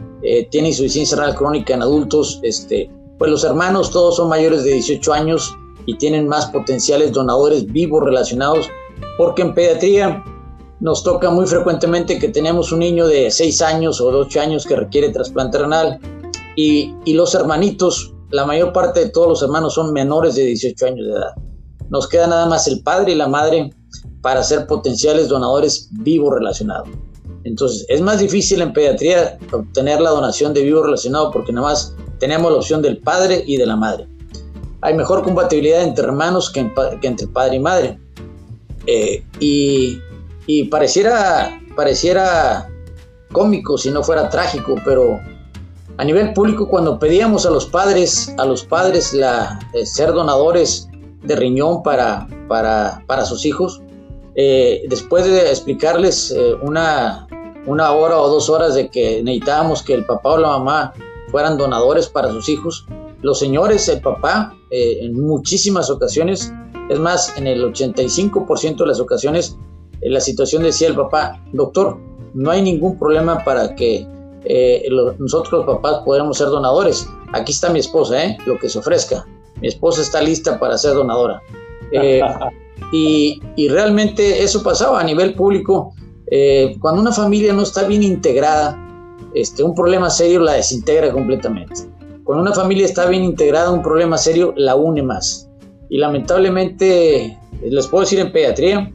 [0.50, 2.90] tiene insuficiencia renal crónica en adultos, este,
[3.20, 8.04] pues los hermanos todos son mayores de 18 años y tienen más potenciales donadores vivos
[8.04, 8.70] relacionados
[9.18, 10.24] porque en pediatría
[10.80, 14.66] nos toca muy frecuentemente que tenemos un niño de 6 años o de 8 años
[14.66, 16.00] que requiere trasplante renal
[16.56, 21.06] y, los hermanitos, la mayor parte de todos los hermanos son menores de 18 años
[21.08, 21.34] de edad.
[21.90, 23.72] Nos queda nada más el padre y la madre
[24.22, 26.90] para ser potenciales donadores vivo relacionados.
[27.46, 31.96] Entonces, es más difícil en pediatría obtener la donación de vivo relacionado porque nada más
[32.20, 34.08] tenemos la opción del padre y de la madre.
[34.82, 38.00] Hay mejor compatibilidad entre hermanos que, que entre padre y madre.
[38.92, 42.68] Eh, y, pareciera, pareciera
[43.32, 45.20] cómico si no fuera trágico, pero
[45.98, 50.90] a nivel público cuando pedíamos a los padres, a los padres la, eh, ser donadores
[51.22, 53.80] de riñón para, para, para sus hijos,
[54.34, 57.28] eh, después de explicarles una,
[57.68, 60.94] una hora o dos horas de que necesitábamos que el papá o la mamá
[61.30, 62.88] fueran donadores para sus hijos,
[63.22, 66.52] los señores, el papá, en muchísimas ocasiones,
[66.90, 69.58] es más, en el 85% de las ocasiones,
[70.02, 71.98] en la situación decía el papá, doctor,
[72.34, 74.08] no hay ningún problema para que
[74.46, 77.08] eh, nosotros los papás podamos ser donadores.
[77.34, 78.38] Aquí está mi esposa, ¿eh?
[78.46, 79.26] lo que se ofrezca.
[79.62, 81.42] Mi esposa está lista para ser donadora.
[81.92, 82.22] Eh,
[82.92, 85.94] y, y, realmente eso pasaba a nivel público.
[86.80, 88.78] cuando una familia no está bien integrada,
[89.34, 91.74] este, un problema serio la desintegra completamente.
[92.24, 95.49] Cuando una familia está bien integrada, un problema serio la une más.
[95.90, 98.92] Y lamentablemente, les puedo decir en pediatría,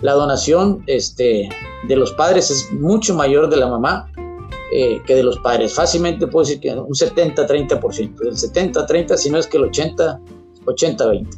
[0.00, 1.48] la donación este,
[1.88, 4.10] de los padres es mucho mayor de la mamá
[4.72, 5.72] eh, que de los padres.
[5.72, 11.28] Fácilmente puedo decir que un 70-30%, del 70-30, si no es que el 80-80-20.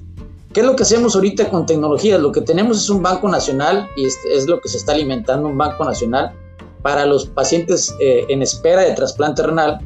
[0.53, 2.19] ¿Qué es lo que hacemos ahorita con tecnologías?
[2.19, 5.49] Lo que tenemos es un banco nacional y es, es lo que se está alimentando,
[5.49, 6.33] un banco nacional
[6.81, 9.81] para los pacientes eh, en espera de trasplante renal,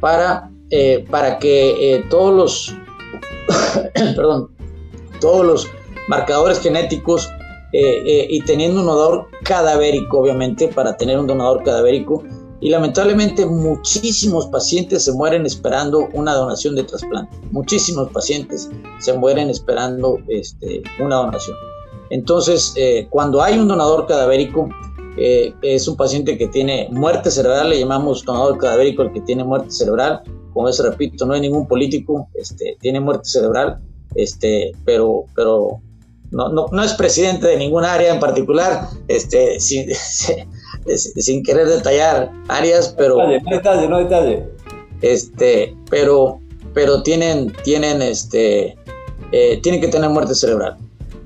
[0.00, 2.76] para, eh, para que todos los,
[4.14, 4.51] perdón,
[5.22, 5.68] todos los
[6.08, 7.30] marcadores genéticos
[7.72, 12.22] eh, eh, y teniendo un donador cadavérico, obviamente, para tener un donador cadavérico.
[12.60, 17.36] Y lamentablemente muchísimos pacientes se mueren esperando una donación de trasplante.
[17.50, 21.56] Muchísimos pacientes se mueren esperando este, una donación.
[22.10, 24.68] Entonces, eh, cuando hay un donador cadavérico,
[25.14, 29.70] es un paciente que tiene muerte cerebral, le llamamos donador cadavérico el que tiene muerte
[29.70, 30.22] cerebral.
[30.54, 33.78] Como les repito, no hay ningún político, este, tiene muerte cerebral,
[34.14, 35.80] este, pero, pero
[36.30, 39.86] no, no, no, es presidente de ninguna área en particular, este, sin,
[40.86, 43.16] sin querer detallar áreas, pero...
[43.16, 44.44] no detalle, no detalle.
[45.02, 46.40] Este, pero,
[46.74, 48.76] pero tienen, tienen, este,
[49.32, 50.76] eh, tienen que tener muerte cerebral.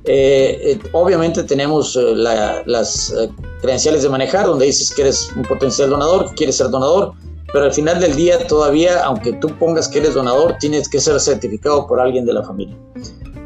[0.05, 3.15] Eh, eh, obviamente tenemos las
[3.61, 7.13] credenciales de manejar, donde dices que eres un potencial donador, que quieres ser donador,
[7.57, 11.19] pero al final del día todavía, aunque tú pongas que eres donador, tienes que ser
[11.19, 12.77] certificado por alguien de la familia.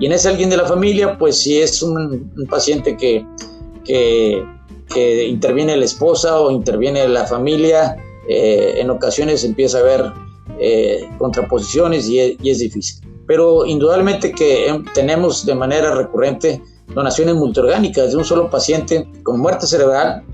[0.00, 3.24] Y en ese alguien de la familia, pues si es un, paciente que,
[3.84, 10.12] que, interviene la esposa o interviene la familia, eh, en ocasiones empieza a haber
[10.58, 13.08] eh, contraposiciones y es, difícil.
[13.28, 16.60] Pero indudablemente que em, tenemos de manera recurrente
[16.96, 20.24] donaciones multiorgánicas de un solo paciente con muerte cerebral.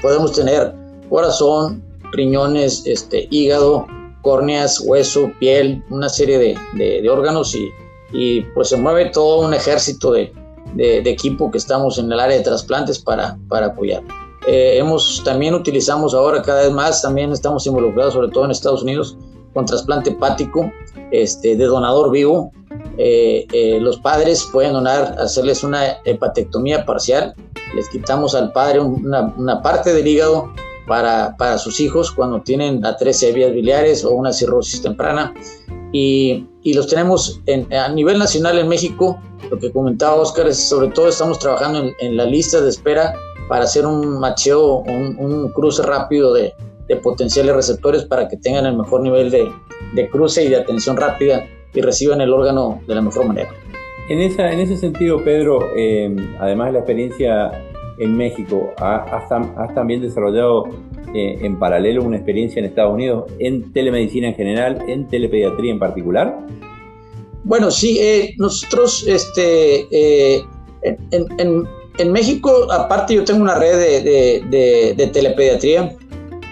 [0.00, 0.72] Podemos tener
[1.10, 3.86] corazón, riñones, este, hígado,
[4.22, 7.68] córneas, hueso, piel, una serie de, de órganos y,
[8.12, 10.32] y pues se mueve todo un ejército de,
[10.74, 14.02] de, equipo que estamos en el área de trasplantes para, para apoyar.
[14.46, 18.82] Eh, hemos, también utilizamos ahora cada vez más, también estamos involucrados, sobre todo en Estados
[18.82, 19.16] Unidos,
[19.54, 20.70] con trasplante hepático
[21.10, 22.50] este, de donador vivo.
[22.98, 27.34] Eh, eh, los padres pueden donar, hacerles una hepatectomía parcial,
[27.74, 30.52] les quitamos al padre una, una parte del hígado
[30.86, 35.32] para, para, sus hijos cuando tienen atresia vías biliares o una cirrosis temprana
[35.92, 37.40] y, y los tenemos
[37.70, 39.20] a nivel nacional en México.
[39.50, 43.14] Lo que comentaba Oscar es sobre todo estamos trabajando en, la lista de espera
[43.48, 46.54] para hacer un macheo, un, cruce rápido de,
[46.88, 49.52] de, potenciales receptores para que tengan el mejor nivel de,
[49.94, 53.50] de, cruce y de atención rápida y reciban el órgano de la mejor manera.
[54.08, 57.52] En, esa, en ese sentido, Pedro, eh, además de la experiencia
[58.02, 59.28] en México, ¿has,
[59.74, 60.64] también desarrollado
[61.14, 65.78] eh, en paralelo una experiencia en Estados Unidos en telemedicina en general, en telepediatría en
[65.78, 66.46] particular?
[67.44, 70.44] Bueno, sí, eh, nosotros este, eh,
[70.82, 75.94] en, México, aparte yo tengo una red de, telepediatría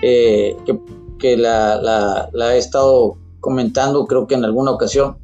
[0.00, 5.16] que, la, he estado comentando creo que en alguna ocasión,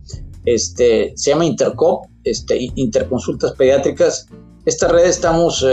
[0.45, 4.29] este, se llama Intercop, este, Interconsultas Pediátricas.
[4.67, 5.65] Esta red estamos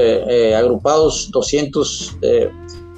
[0.56, 2.17] agrupados 200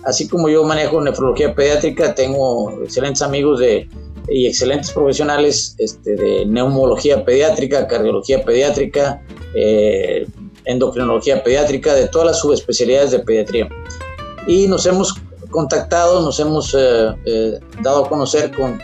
[0.05, 3.89] así como yo manejo nefrología pediátrica, tengo excelentes amigos de,
[4.29, 9.21] y excelentes profesionales este, de neumología pediátrica, cardiología pediátrica,
[9.55, 10.27] eh,
[10.65, 13.69] endocrinología pediátrica, de todas las subespecialidades de pediatría.
[14.47, 15.15] Y nos hemos
[15.49, 18.79] contactado, nos hemos eh, eh, dado a conocer con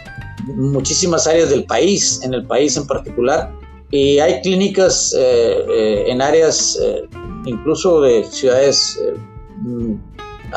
[0.55, 3.51] muchísimas áreas del país, en el país en particular,
[3.91, 6.79] y hay clínicas en áreas
[7.45, 8.99] incluso de ciudades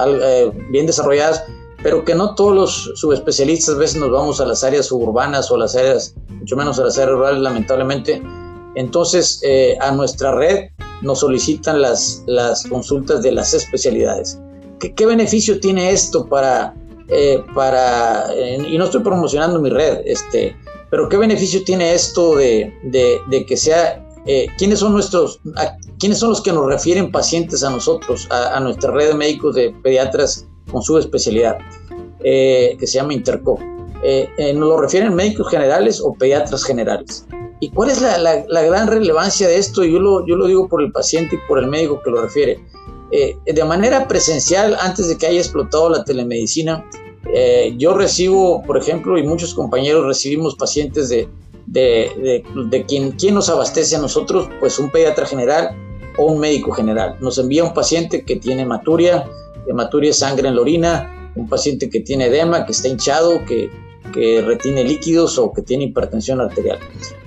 [0.00, 1.44] eh, bien desarrolladas,
[1.82, 5.54] pero que no todos los subespecialistas a veces nos vamos a las áreas suburbanas o
[5.54, 8.22] a las áreas, mucho menos a las áreas rurales, lamentablemente.
[8.74, 10.70] Entonces, eh, a nuestra red
[11.02, 14.40] nos solicitan las, las consultas de las especialidades.
[14.80, 16.74] ¿Qué, qué beneficio tiene esto para,
[17.08, 20.56] eh, para y no estoy promocionando mi red, este,
[20.94, 25.40] pero qué beneficio tiene esto de, de, de que sea eh, ¿quiénes son nuestros,
[25.98, 29.74] quiénes son los que nos refieren pacientes a nosotros, a, nuestra red de médicos de
[29.82, 31.58] pediatras con su especialidad,
[32.22, 33.58] eh, que se llama Interco?
[34.38, 37.26] nos lo refieren médicos generales o pediatras generales.
[37.58, 39.82] ¿Y cuál es la, la, gran relevancia de esto?
[39.82, 42.60] Yo lo, yo lo digo por el paciente y por el médico que lo refiere.
[43.10, 46.84] de manera presencial, antes de que haya explotado la telemedicina,
[47.76, 51.28] yo recibo, por ejemplo, y muchos compañeros recibimos pacientes de,
[51.66, 55.76] de, de, quien, quien, nos abastece a nosotros, pues un pediatra general
[56.18, 57.16] o un médico general.
[57.20, 59.28] Nos envía un paciente que tiene hematuria,
[59.66, 63.70] hematuria es sangre en la orina, un paciente que tiene edema, que está hinchado, que,
[64.12, 66.78] que retiene líquidos o que tiene hipertensión arterial.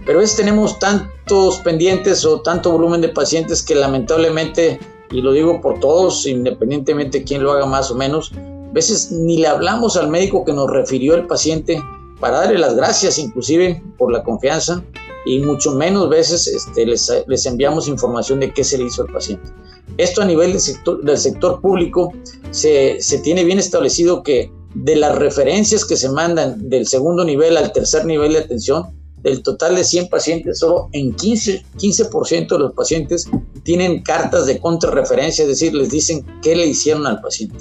[0.05, 4.79] Pero es tenemos tantos pendientes o tanto volumen de pacientes que lamentablemente,
[5.11, 8.31] y lo digo por todos, independientemente de quién lo haga más o menos,
[8.73, 11.81] veces ni le hablamos al médico que nos refirió el paciente
[12.19, 14.83] para darle las gracias inclusive por la confianza
[15.25, 19.11] y mucho menos veces este, les, les, enviamos información de qué se le hizo al
[19.11, 19.49] paciente.
[19.97, 22.13] Esto a nivel del sector, del sector público
[22.51, 27.57] se, se, tiene bien establecido que de las referencias que se mandan del segundo nivel
[27.57, 32.03] al tercer nivel de atención, del total de 100 pacientes, solo en 15%, 15
[32.49, 33.29] de los pacientes
[33.63, 37.57] tienen cartas de contrarreferencia, es decir, les dicen qué le hicieron al paciente.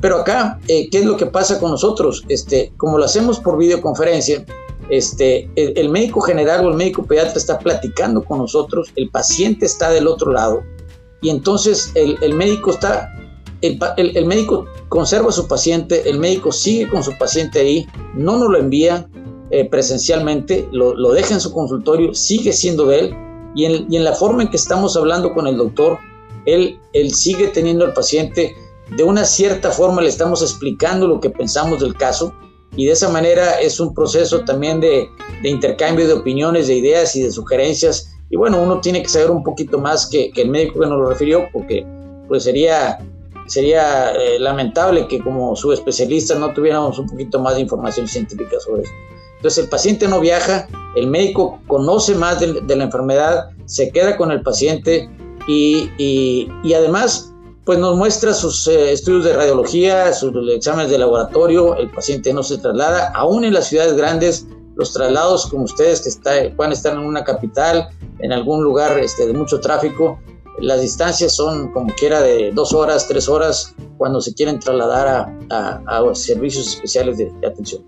[0.00, 2.24] Pero acá, eh, ¿qué es lo que pasa con nosotros?
[2.28, 4.44] Este, como lo hacemos por videoconferencia,
[4.90, 9.90] este, el, médico general o el médico pediatra está platicando con nosotros, el paciente está
[9.90, 10.62] del otro lado
[11.20, 13.12] y entonces el, médico está,
[13.60, 18.50] el, médico conserva a su paciente, el médico sigue con su paciente ahí, no nos
[18.50, 19.08] lo envía
[19.50, 23.16] eh, presencialmente, lo, lo, deja en su consultorio, sigue siendo de él
[23.54, 25.98] y en, y en, la forma en que estamos hablando con el doctor,
[26.46, 28.54] él, él sigue teniendo al paciente
[28.96, 32.32] de una cierta forma le estamos explicando lo que pensamos del caso
[32.76, 35.08] y de esa manera es un proceso también de,
[35.42, 38.12] intercambio de opiniones, de ideas y de sugerencias.
[38.30, 41.08] Y bueno, uno tiene que saber un poquito más que, el médico que nos lo
[41.08, 41.86] refirió, porque
[42.28, 42.98] pues sería,
[43.46, 48.82] sería eh, lamentable que como subespecialista no tuviéramos un poquito más de información científica sobre
[48.82, 48.92] eso.
[49.36, 54.30] Entonces el paciente no viaja, el médico conoce más de, la enfermedad, se queda con
[54.30, 55.08] el paciente
[55.46, 57.32] y además
[57.68, 62.42] pues nos muestra sus eh, estudios de radiología, sus exámenes de laboratorio, el paciente no
[62.42, 66.94] se traslada, aún en las ciudades grandes, los traslados como ustedes que está, puedan estar
[66.94, 70.18] en una capital, en algún lugar este, de mucho tráfico,
[70.58, 76.14] las distancias son como quiera de dos horas, tres horas cuando se quieren trasladar a,
[76.14, 77.82] servicios especiales de, atención.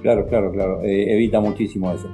[0.00, 2.08] Claro, claro, claro, eh, evita muchísimo eso.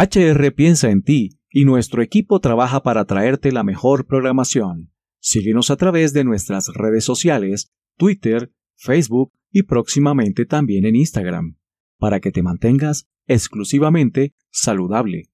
[0.00, 4.92] HR piensa en ti y nuestro equipo trabaja para traerte la mejor programación.
[5.18, 11.56] Síguenos a través de nuestras redes sociales, Twitter, Facebook y próximamente también en Instagram,
[11.98, 15.30] para que te mantengas exclusivamente saludable.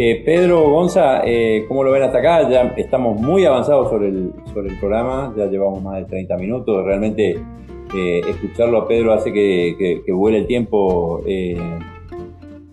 [0.00, 2.48] Eh, Pedro Gonza, eh, ¿cómo lo ven hasta acá?
[2.48, 6.84] Ya estamos muy avanzados sobre el, sobre el programa, ya llevamos más de 30 minutos.
[6.84, 7.36] Realmente
[7.96, 11.20] eh, escucharlo a Pedro hace que, que, vuele el tiempo.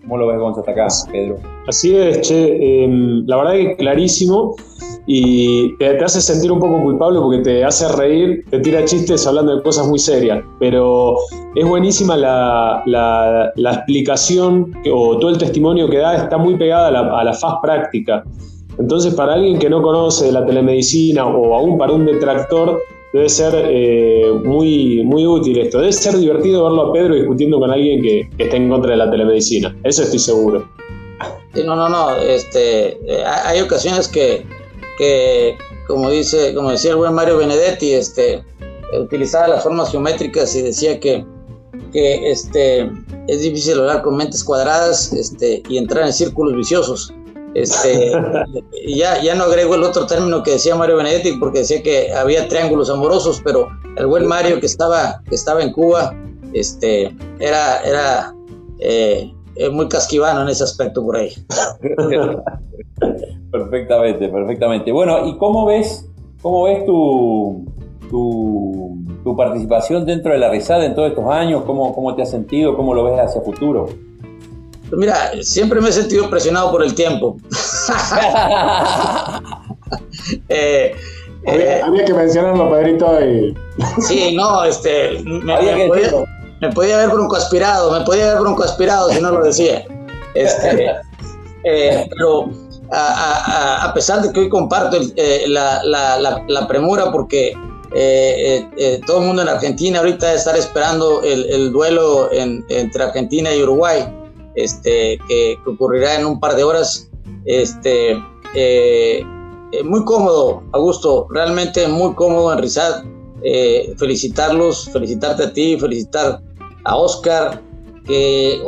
[0.02, 1.38] ¿Cómo lo ves, Gonza, hasta acá, Pedro?
[1.66, 2.84] Así es, che.
[2.84, 4.54] Em, la verdad que clarísimo
[5.06, 9.56] y te, hace sentir un poco culpable porque te hace reír, te tira chistes hablando
[9.56, 11.16] de cosas muy serias, pero
[11.54, 16.90] es buenísima la, la, explicación o todo el testimonio que da, está muy pegada a
[16.90, 18.24] la, a faz práctica.
[18.78, 22.78] Entonces, para alguien que no conoce la telemedicina o aún para un detractor,
[23.12, 25.78] debe ser eh, muy, muy útil esto.
[25.78, 28.98] Debe ser divertido verlo a Pedro discutiendo con alguien que, que esté en contra de
[28.98, 29.74] la telemedicina.
[29.82, 30.68] Eso estoy seguro.
[31.64, 32.16] No, no, no.
[32.16, 34.44] Este, eh, hay ocasiones que
[34.96, 35.56] que,
[35.86, 38.44] como, dice, como decía el buen Mario Benedetti, este,
[38.98, 41.24] utilizaba las formas geométricas y decía que,
[41.92, 42.90] que este,
[43.28, 47.12] es difícil hablar con mentes cuadradas este, y entrar en círculos viciosos.
[47.54, 48.12] Este,
[48.86, 52.48] ya, ya no agrego el otro término que decía Mario Benedetti porque decía que había
[52.48, 56.14] triángulos amorosos, pero el buen Mario que estaba, que estaba en Cuba
[56.52, 58.34] este, era, era
[58.78, 59.32] eh,
[59.72, 61.32] muy casquivano en ese aspecto por ahí.
[63.50, 64.92] Perfectamente, perfectamente.
[64.92, 66.06] Bueno, ¿y cómo ves,
[66.42, 67.64] cómo ves tu,
[68.10, 71.62] tu, participación dentro de la risada en todos estos años?
[71.64, 72.76] ¿Cómo, ¿Cómo te has sentido?
[72.76, 73.86] ¿Cómo lo ves hacia futuro?
[74.88, 77.36] Pues mira, siempre me he sentido presionado por el tiempo.
[80.48, 80.92] Eh,
[81.46, 83.24] eh, había, que mencionarlo, Pedrito.
[83.24, 83.56] Y...
[84.02, 86.10] sí, no, este, me, podía,
[86.60, 89.86] me, podía, haber broncoaspirado, me podía haber broncoaspirado si no lo decía.
[90.34, 90.90] Este,
[91.64, 92.48] eh, pero
[92.92, 97.54] a, pesar de que hoy comparto eh, la, premura porque
[97.94, 104.06] eh, todo el mundo en Argentina ahorita estar esperando el, duelo entre Argentina y Uruguay,
[104.54, 107.10] este, que, ocurrirá en un par de horas.
[107.46, 108.16] Este,
[109.84, 113.02] muy cómodo, Augusto, realmente muy cómodo en Rizad.
[113.98, 116.40] felicitarlos, felicitarte a ti, felicitar
[116.86, 117.62] a Oscar,
[118.06, 118.62] que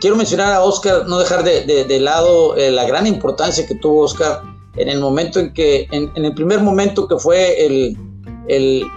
[0.00, 4.42] quiero mencionar a Oscar, no dejar de, lado eh, la gran importancia que tuvo Oscar
[4.76, 7.96] en el momento en que, en, el primer momento que fue el,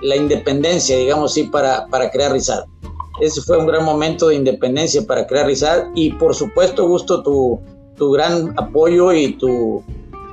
[0.01, 2.65] la independencia, digamos así, para, para crear Rizal.
[3.21, 7.59] Ese fue un gran momento de independencia para crear Rizal y por supuesto, Gusto, tu,
[7.97, 9.83] tu gran apoyo y tu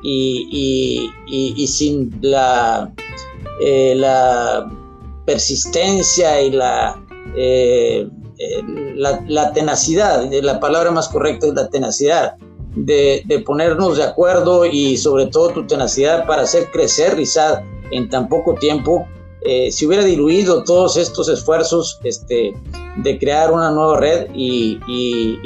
[0.02, 2.92] y, y, sin la,
[3.60, 4.68] eh, la
[5.24, 7.01] persistencia y la
[7.36, 8.08] eh,
[8.96, 12.36] la, tenacidad, la palabra más correcta es la tenacidad,
[12.74, 18.28] de, ponernos de acuerdo y sobre todo tu tenacidad para hacer crecer Rizad en tan
[18.28, 19.06] poco tiempo.
[19.44, 22.54] Eh, si hubiera diluido todos estos esfuerzos este,
[22.96, 24.78] de crear una nueva red y,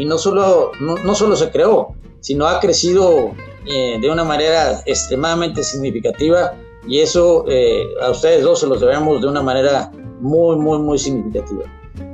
[0.04, 3.32] no, solo, no, solo se creó, sino ha crecido
[3.66, 6.54] eh, de una manera extremadamente significativa
[6.86, 10.98] y eso eh, a ustedes dos se los debemos de una manera muy, muy, muy
[10.98, 11.64] significativa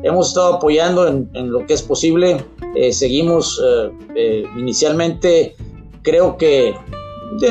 [0.02, 2.44] hemos estado apoyando en, lo que es posible.
[2.74, 5.54] Eh, seguimos eh, eh, inicialmente,
[6.02, 6.74] creo que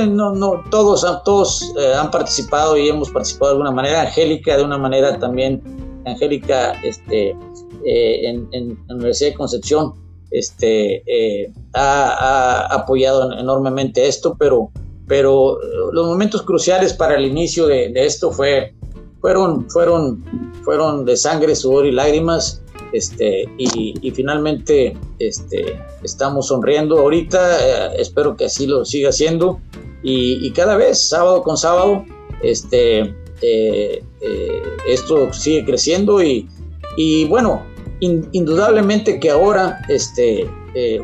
[0.08, 4.02] no, no, todos, todos han participado y hemos participado de alguna manera.
[4.02, 5.62] Angélica, de una manera también,
[6.06, 7.36] Angélica este,
[7.84, 9.94] en, la Universidad de Concepción
[10.30, 14.70] este, ha, apoyado enormemente esto, pero,
[15.08, 15.58] pero
[15.92, 18.76] los momentos cruciales para el inicio de, de esto fue
[19.22, 20.24] fueron, fueron,
[20.64, 22.62] fueron de sangre, sudor y lágrimas.
[22.94, 29.62] Este, y, finalmente este, estamos sonriendo ahorita, eh, espero que así lo siga haciendo.
[30.04, 32.04] Y, cada vez, sábado con sábado,
[32.42, 33.02] este,
[33.42, 36.50] eh, eh, esto sigue creciendo y,
[36.98, 37.64] y bueno,
[38.00, 40.50] indudablemente que ahora este,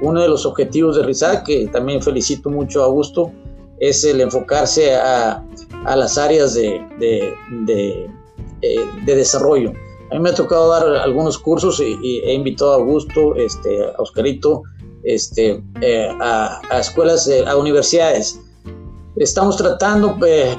[0.01, 3.32] uno de los objetivos de RISAC, que también felicito mucho a Augusto,
[3.80, 5.43] es el enfocarse a,
[5.88, 8.10] a las áreas de, de,
[8.62, 9.74] eh, de, desarrollo.
[10.12, 14.02] A mí me ha tocado dar algunos cursos y, he invitado a Augusto, este, a
[14.02, 14.64] Oscarito,
[15.04, 18.40] este, eh, a, a, escuelas, a universidades.
[19.16, 20.56] Estamos tratando, eh,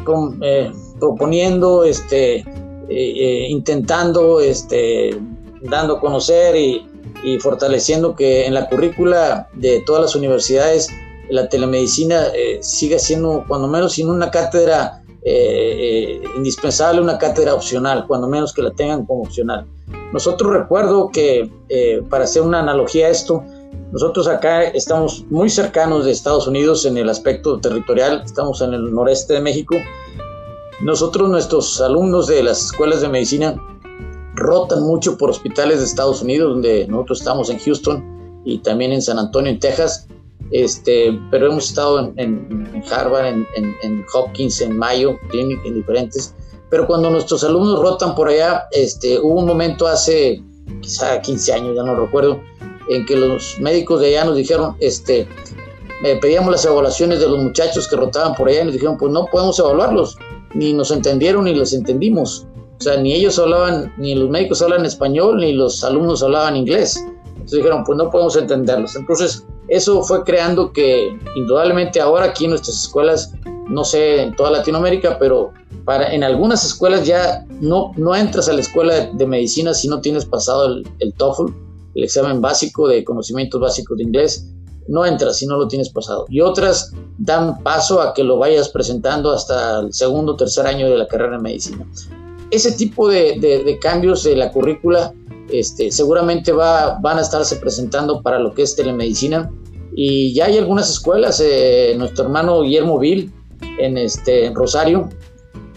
[0.99, 2.45] proponiendo, este,
[2.89, 5.16] intentando, este,
[5.62, 6.89] dando a conocer y,
[7.22, 10.89] y fortaleciendo que en la currícula de todas las universidades
[11.31, 17.54] la telemedicina eh, sigue siendo, cuando menos, sin una cátedra eh, eh, indispensable, una cátedra
[17.54, 19.66] opcional, cuando menos que la tengan como opcional.
[20.12, 21.50] Nosotros recuerdo que,
[22.08, 23.44] para hacer una analogía a esto,
[23.92, 28.92] nosotros acá estamos muy cercanos de Estados Unidos en el aspecto territorial, estamos en el
[28.94, 29.76] noreste de México.
[30.80, 33.56] Nosotros, nuestros alumnos de las escuelas de medicina,
[34.34, 39.02] rotan mucho por hospitales de Estados Unidos, donde nosotros estamos en Houston y también en
[39.02, 40.06] San Antonio, en Texas
[40.51, 46.34] este, pero hemos estado en, Harvard, en, Hopkins, en Mayo Clinic, en diferentes.
[46.70, 50.42] Pero cuando nuestros alumnos rotan por allá, este, hubo un momento hace
[50.80, 52.40] quizá 15 años, ya no recuerdo,
[52.88, 55.26] en que los médicos de allá nos dijeron, este,
[56.05, 59.12] eh, pedíamos las evaluaciones de los muchachos que rotaban por allá y nos dijeron, pues
[59.12, 60.16] no podemos evaluarlos,
[60.55, 62.46] ni nos entendieron ni los entendimos.
[62.78, 67.05] O sea, ni ellos hablaban, ni los médicos hablan español, ni los alumnos hablaban inglés.
[67.26, 68.94] Entonces dijeron, pues no podemos entenderlos.
[68.94, 73.32] Entonces, eso fue creando que indudablemente ahora aquí en nuestras escuelas,
[73.68, 75.52] no sé, en toda Latinoamérica, pero
[76.10, 80.24] en algunas escuelas ya no, no entras a la escuela de, medicina si no tienes
[80.24, 81.52] pasado el, el, TOEFL,
[81.94, 84.46] el examen básico de conocimientos básicos de inglés.
[84.86, 86.24] No entras si no lo tienes pasado.
[86.30, 90.88] Y otras dan paso a que lo vayas presentando hasta el segundo o tercer año
[90.88, 91.86] de la carrera de medicina.
[92.50, 95.12] Ese tipo de, de cambios de la currícula
[95.51, 99.51] este, seguramente va, van a estarse presentando para lo que es telemedicina.
[99.94, 103.32] Y ya hay algunas escuelas, eh, nuestro hermano Guillermo Vil
[103.78, 105.09] en, este, Rosario,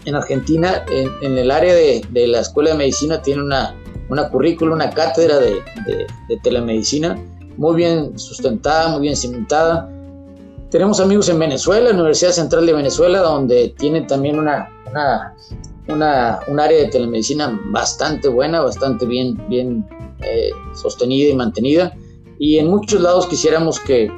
[0.04, 3.74] en Argentina, en, el área de, la Escuela de Medicina, tiene una,
[4.08, 5.62] una currícula, una cátedra de,
[6.42, 7.18] telemedicina
[7.56, 9.90] muy bien sustentada, muy bien cimentada.
[10.70, 14.70] Tenemos amigos en Venezuela, la Universidad Central de Venezuela, donde tiene también una
[15.92, 19.86] una, un área de telemedicina bastante buena, bastante bien, bien
[20.20, 21.94] eh, sostenida y mantenida.
[22.38, 24.10] Y en muchos lados quisiéramos que,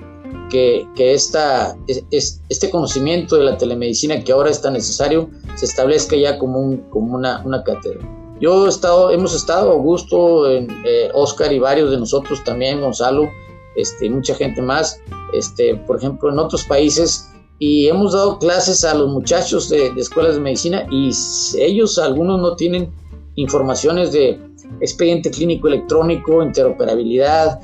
[0.50, 5.66] que, que esta, es, este conocimiento de la telemedicina que ahora es tan necesario se
[5.66, 8.00] establezca ya como, un, como una, una cátedra.
[8.40, 10.66] Yo he estado, hemos estado, Augusto, eh,
[11.14, 13.30] Oscar y varios de nosotros también, Gonzalo,
[13.76, 15.00] este, mucha gente más,
[15.32, 20.34] este, por ejemplo, en otros países, y hemos dado clases a los muchachos de, escuelas
[20.34, 21.10] de medicina y
[21.58, 22.92] ellos, algunos no tienen
[23.36, 24.40] informaciones de
[24.80, 27.60] expediente clínico electrónico, interoperabilidad.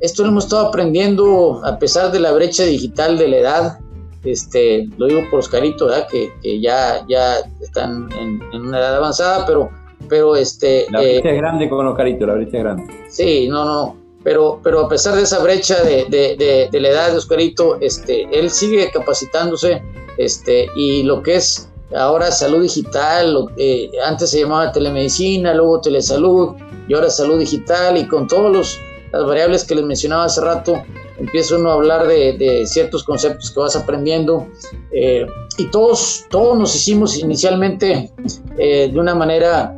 [0.00, 3.78] Esto lo hemos estado aprendiendo a pesar de la brecha digital de la edad.
[4.24, 9.46] Este, lo digo por Oscarito, Que, que ya, ya están en, en, una edad avanzada,
[9.46, 9.70] pero,
[10.08, 10.86] pero este...
[10.90, 12.84] La brecha eh, es grande con Oscarito, la brecha es grande.
[13.08, 17.10] Sí, no, no, pero, pero a pesar de esa brecha de, de, de, la edad
[17.10, 19.82] de Oscarito, este, él sigue capacitándose
[20.16, 25.80] este, y lo que es ahora salud digital, lo, eh, antes se llamaba telemedicina, luego
[25.80, 26.56] telesalud
[26.88, 28.78] y ahora salud digital y con todas
[29.12, 30.82] las variables que les mencionaba hace rato,
[31.18, 34.48] empieza uno a hablar de, de ciertos conceptos que vas aprendiendo
[34.92, 38.12] eh, y todos, todos nos hicimos inicialmente
[38.58, 39.74] eh, de una manera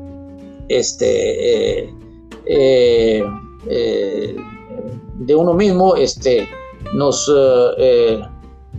[0.69, 1.93] este,
[3.67, 4.37] eh,
[5.19, 6.49] de uno mismo, este,
[6.95, 8.21] nos eh, eh,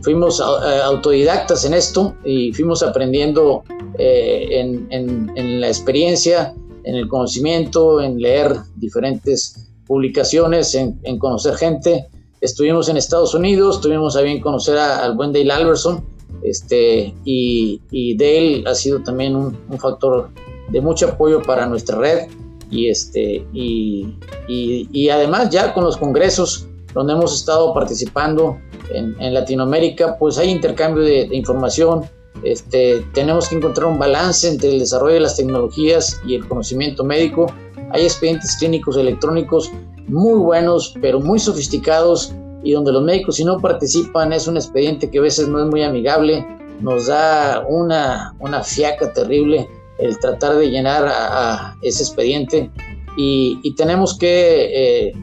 [0.01, 3.63] fuimos autodidactas en esto y fuimos aprendiendo
[3.97, 12.07] en, la experiencia, en el conocimiento, en leer diferentes publicaciones, en, conocer gente.
[12.39, 16.03] Estuvimos en Estados Unidos, tuvimos a bien conocer al buen Dale Alberson,
[16.43, 17.79] este, y,
[18.17, 20.29] Dale ha sido también un factor
[20.71, 22.27] de mucho apoyo para nuestra red
[22.72, 24.15] y, este, y,
[24.47, 28.57] y, además ya con los congresos donde hemos estado participando
[28.93, 32.09] en, en Latinoamérica, pues hay intercambio de, información.
[32.43, 37.03] Este, tenemos que encontrar un balance entre el desarrollo de las tecnologías y el conocimiento
[37.03, 37.47] médico.
[37.91, 39.69] Hay expedientes clínicos electrónicos
[40.07, 45.09] muy buenos, pero muy sofisticados y donde los médicos si no participan es un expediente
[45.09, 46.45] que a veces no es muy amigable,
[46.80, 49.67] nos da una, una fiaca terrible
[50.01, 52.69] el tratar de llenar a, ese expediente
[53.17, 55.13] y, tenemos que eh,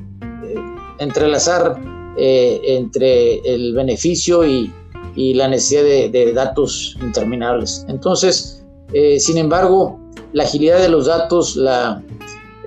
[0.99, 1.81] entrelazar
[2.17, 4.73] eh, entre el beneficio y,
[5.17, 7.85] la necesidad de, datos interminables.
[7.89, 9.99] Entonces, eh, sin embargo,
[10.33, 12.01] la agilidad de los datos, la,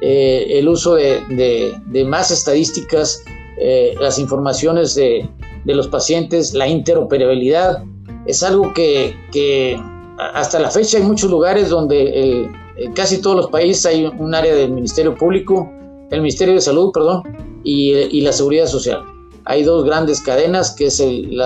[0.01, 1.74] el uso de,
[2.05, 3.24] más estadísticas,
[4.01, 5.30] las informaciones de,
[5.64, 7.86] los pacientes, la interoperabilidad,
[8.26, 9.16] es algo que
[10.34, 12.46] hasta la fecha hay muchos lugares donde
[12.78, 15.70] en casi todos los países hay un área del Ministerio Público,
[16.12, 17.24] el Ministerio de Salud, perdón,
[17.64, 19.04] y, la Seguridad Social.
[19.46, 21.40] Hay dos grandes cadenas, que es el,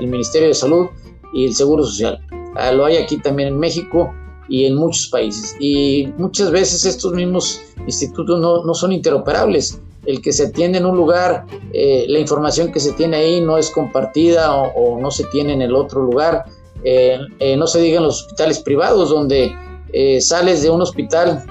[0.00, 0.86] Ministerio de Salud
[1.34, 2.18] y el Seguro Social.
[2.54, 4.10] Ah, lo hay aquí también en México
[4.48, 5.54] y en muchos países.
[5.60, 9.80] Y muchas veces estos mismos institutos no, son interoperables.
[10.06, 13.58] El que se atiende en un lugar, eh, la información que se tiene ahí no
[13.58, 16.44] es compartida o, no se tiene en el otro lugar.
[16.84, 19.52] Eh, eh, no se digan los hospitales privados donde
[19.92, 21.44] eh, sales de un hospital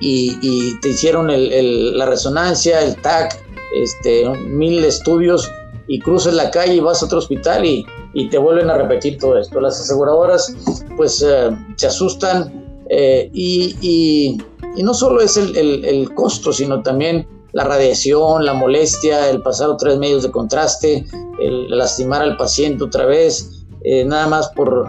[0.00, 3.38] y, te hicieron la resonancia, el TAC,
[3.76, 5.50] este, mil estudios
[5.88, 7.86] y cruzas la calle y vas a otro hospital y,
[8.30, 9.60] te vuelven a repetir todo esto.
[9.60, 10.54] Las aseguradoras
[10.96, 11.24] pues
[11.76, 12.78] se asustan
[13.32, 14.38] y,
[14.78, 20.22] no solo es el, costo, sino también la radiación, la molestia, el pasar tres medios
[20.22, 21.04] de contraste,
[21.40, 24.88] el lastimar al paciente otra vez, eh, nada más por,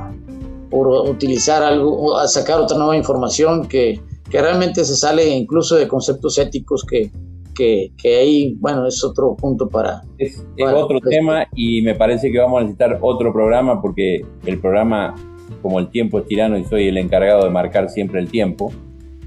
[0.69, 5.87] por utilizar algo, a sacar otra nueva información que, que realmente se sale incluso de
[5.87, 7.11] conceptos éticos que,
[7.53, 10.01] que, que ahí, bueno, es otro punto para...
[10.17, 15.15] Es, otro tema y me parece que vamos a necesitar otro programa porque el programa,
[15.61, 18.71] como el tiempo es tirano y soy el encargado de marcar siempre el tiempo,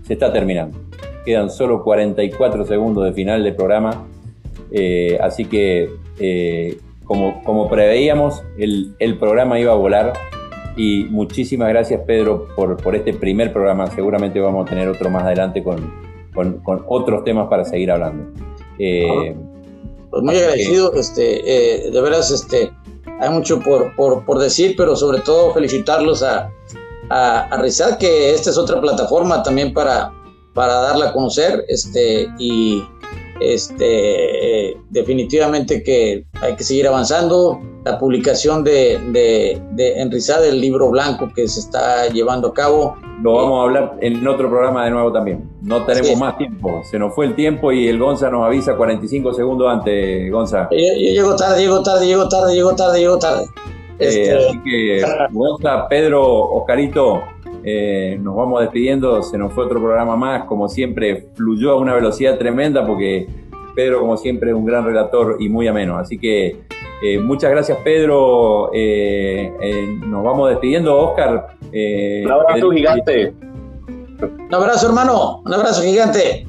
[0.03, 0.79] se está terminando.
[1.25, 4.07] Quedan solo 44 segundos de final del programa,
[4.71, 10.13] eh, así que eh, como, como preveíamos, el, el, programa iba a volar.
[10.77, 13.89] Y muchísimas gracias, Pedro, por, por este primer programa.
[13.91, 15.93] Seguramente vamos a tener otro más adelante con,
[16.35, 18.25] con, con otros temas para seguir hablando.
[18.79, 19.35] Eh,
[20.11, 22.73] pues muy agradecido, este, eh, de veras, este,
[23.21, 26.53] hay mucho por, por, por, decir, pero sobre todo felicitarlos a,
[27.11, 30.13] a, a Rizal, que esta es otra plataforma también para,
[30.53, 32.85] para darla a conocer, este, y,
[33.41, 37.61] este, definitivamente que hay que seguir avanzando.
[37.85, 42.97] La publicación de, de, de del libro blanco que se está llevando a cabo.
[43.23, 45.51] Lo vamos a hablar en otro programa de nuevo también.
[45.61, 46.81] No tenemos más tiempo.
[46.91, 50.69] Se nos fue el tiempo y el Gonza nos avisa 45 segundos antes, Gonza.
[50.71, 53.45] Yo, llego tarde, llego tarde, llego tarde, llego tarde, llego tarde.
[53.99, 57.23] Eh, este, así que, Gonza, Pedro, Oscarito,
[57.65, 61.95] eh, nos vamos despidiendo, se nos fue otro programa más, como siempre fluyó a una
[61.95, 63.27] velocidad tremenda porque
[63.75, 66.61] Pedro como siempre es un gran relator y muy ameno, así que
[67.03, 69.51] eh, muchas gracias Pedro, eh,
[70.07, 71.57] nos vamos despidiendo Oscar.
[71.73, 73.35] un abrazo gigante.
[74.21, 76.47] Un abrazo hermano, un abrazo gigante.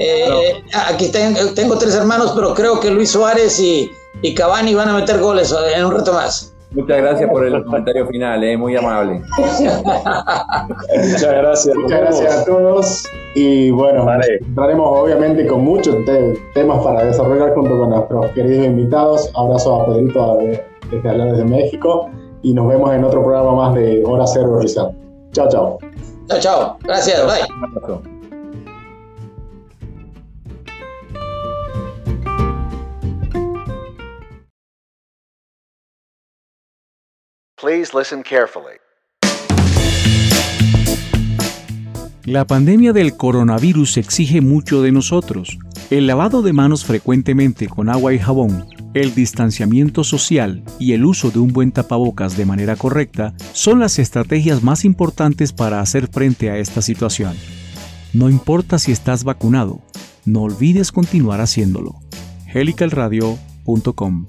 [0.00, 1.10] Eh, aquí
[1.54, 3.90] tengo tres hermanos, pero creo que Luis Suárez y,
[4.22, 6.53] y Cavani van a meter goles en un rato más.
[6.74, 9.22] Muchas gracias por el comentario final, eh, muy amable.
[9.38, 11.76] Muchas gracias.
[11.76, 13.04] Muchas gracias a todos.
[13.34, 15.96] Y bueno, estaremos obviamente con muchos
[16.52, 19.30] temas para desarrollar junto con nuestros queridos invitados.
[19.34, 20.38] Abrazo a Pedrito
[20.90, 22.10] desde allá desde México
[22.42, 24.94] y nos vemos en otro programa más de Hora Cero Rizal.
[25.32, 25.78] Chao, chao.
[26.28, 26.76] Chao, chao.
[26.82, 27.20] Gracias.
[27.26, 28.13] Bye.
[37.64, 38.76] Please listen carefully.
[42.26, 45.56] La pandemia del coronavirus exige mucho de nosotros.
[45.88, 51.30] El lavado de manos frecuentemente con agua y jabón, el distanciamiento social y el uso
[51.30, 56.50] de un buen tapabocas de manera correcta son las estrategias más importantes para hacer frente
[56.50, 57.34] a esta situación.
[58.12, 59.80] No importa si estás vacunado,
[60.26, 61.94] no olvides continuar haciéndolo.
[62.52, 64.26] helicalradio.com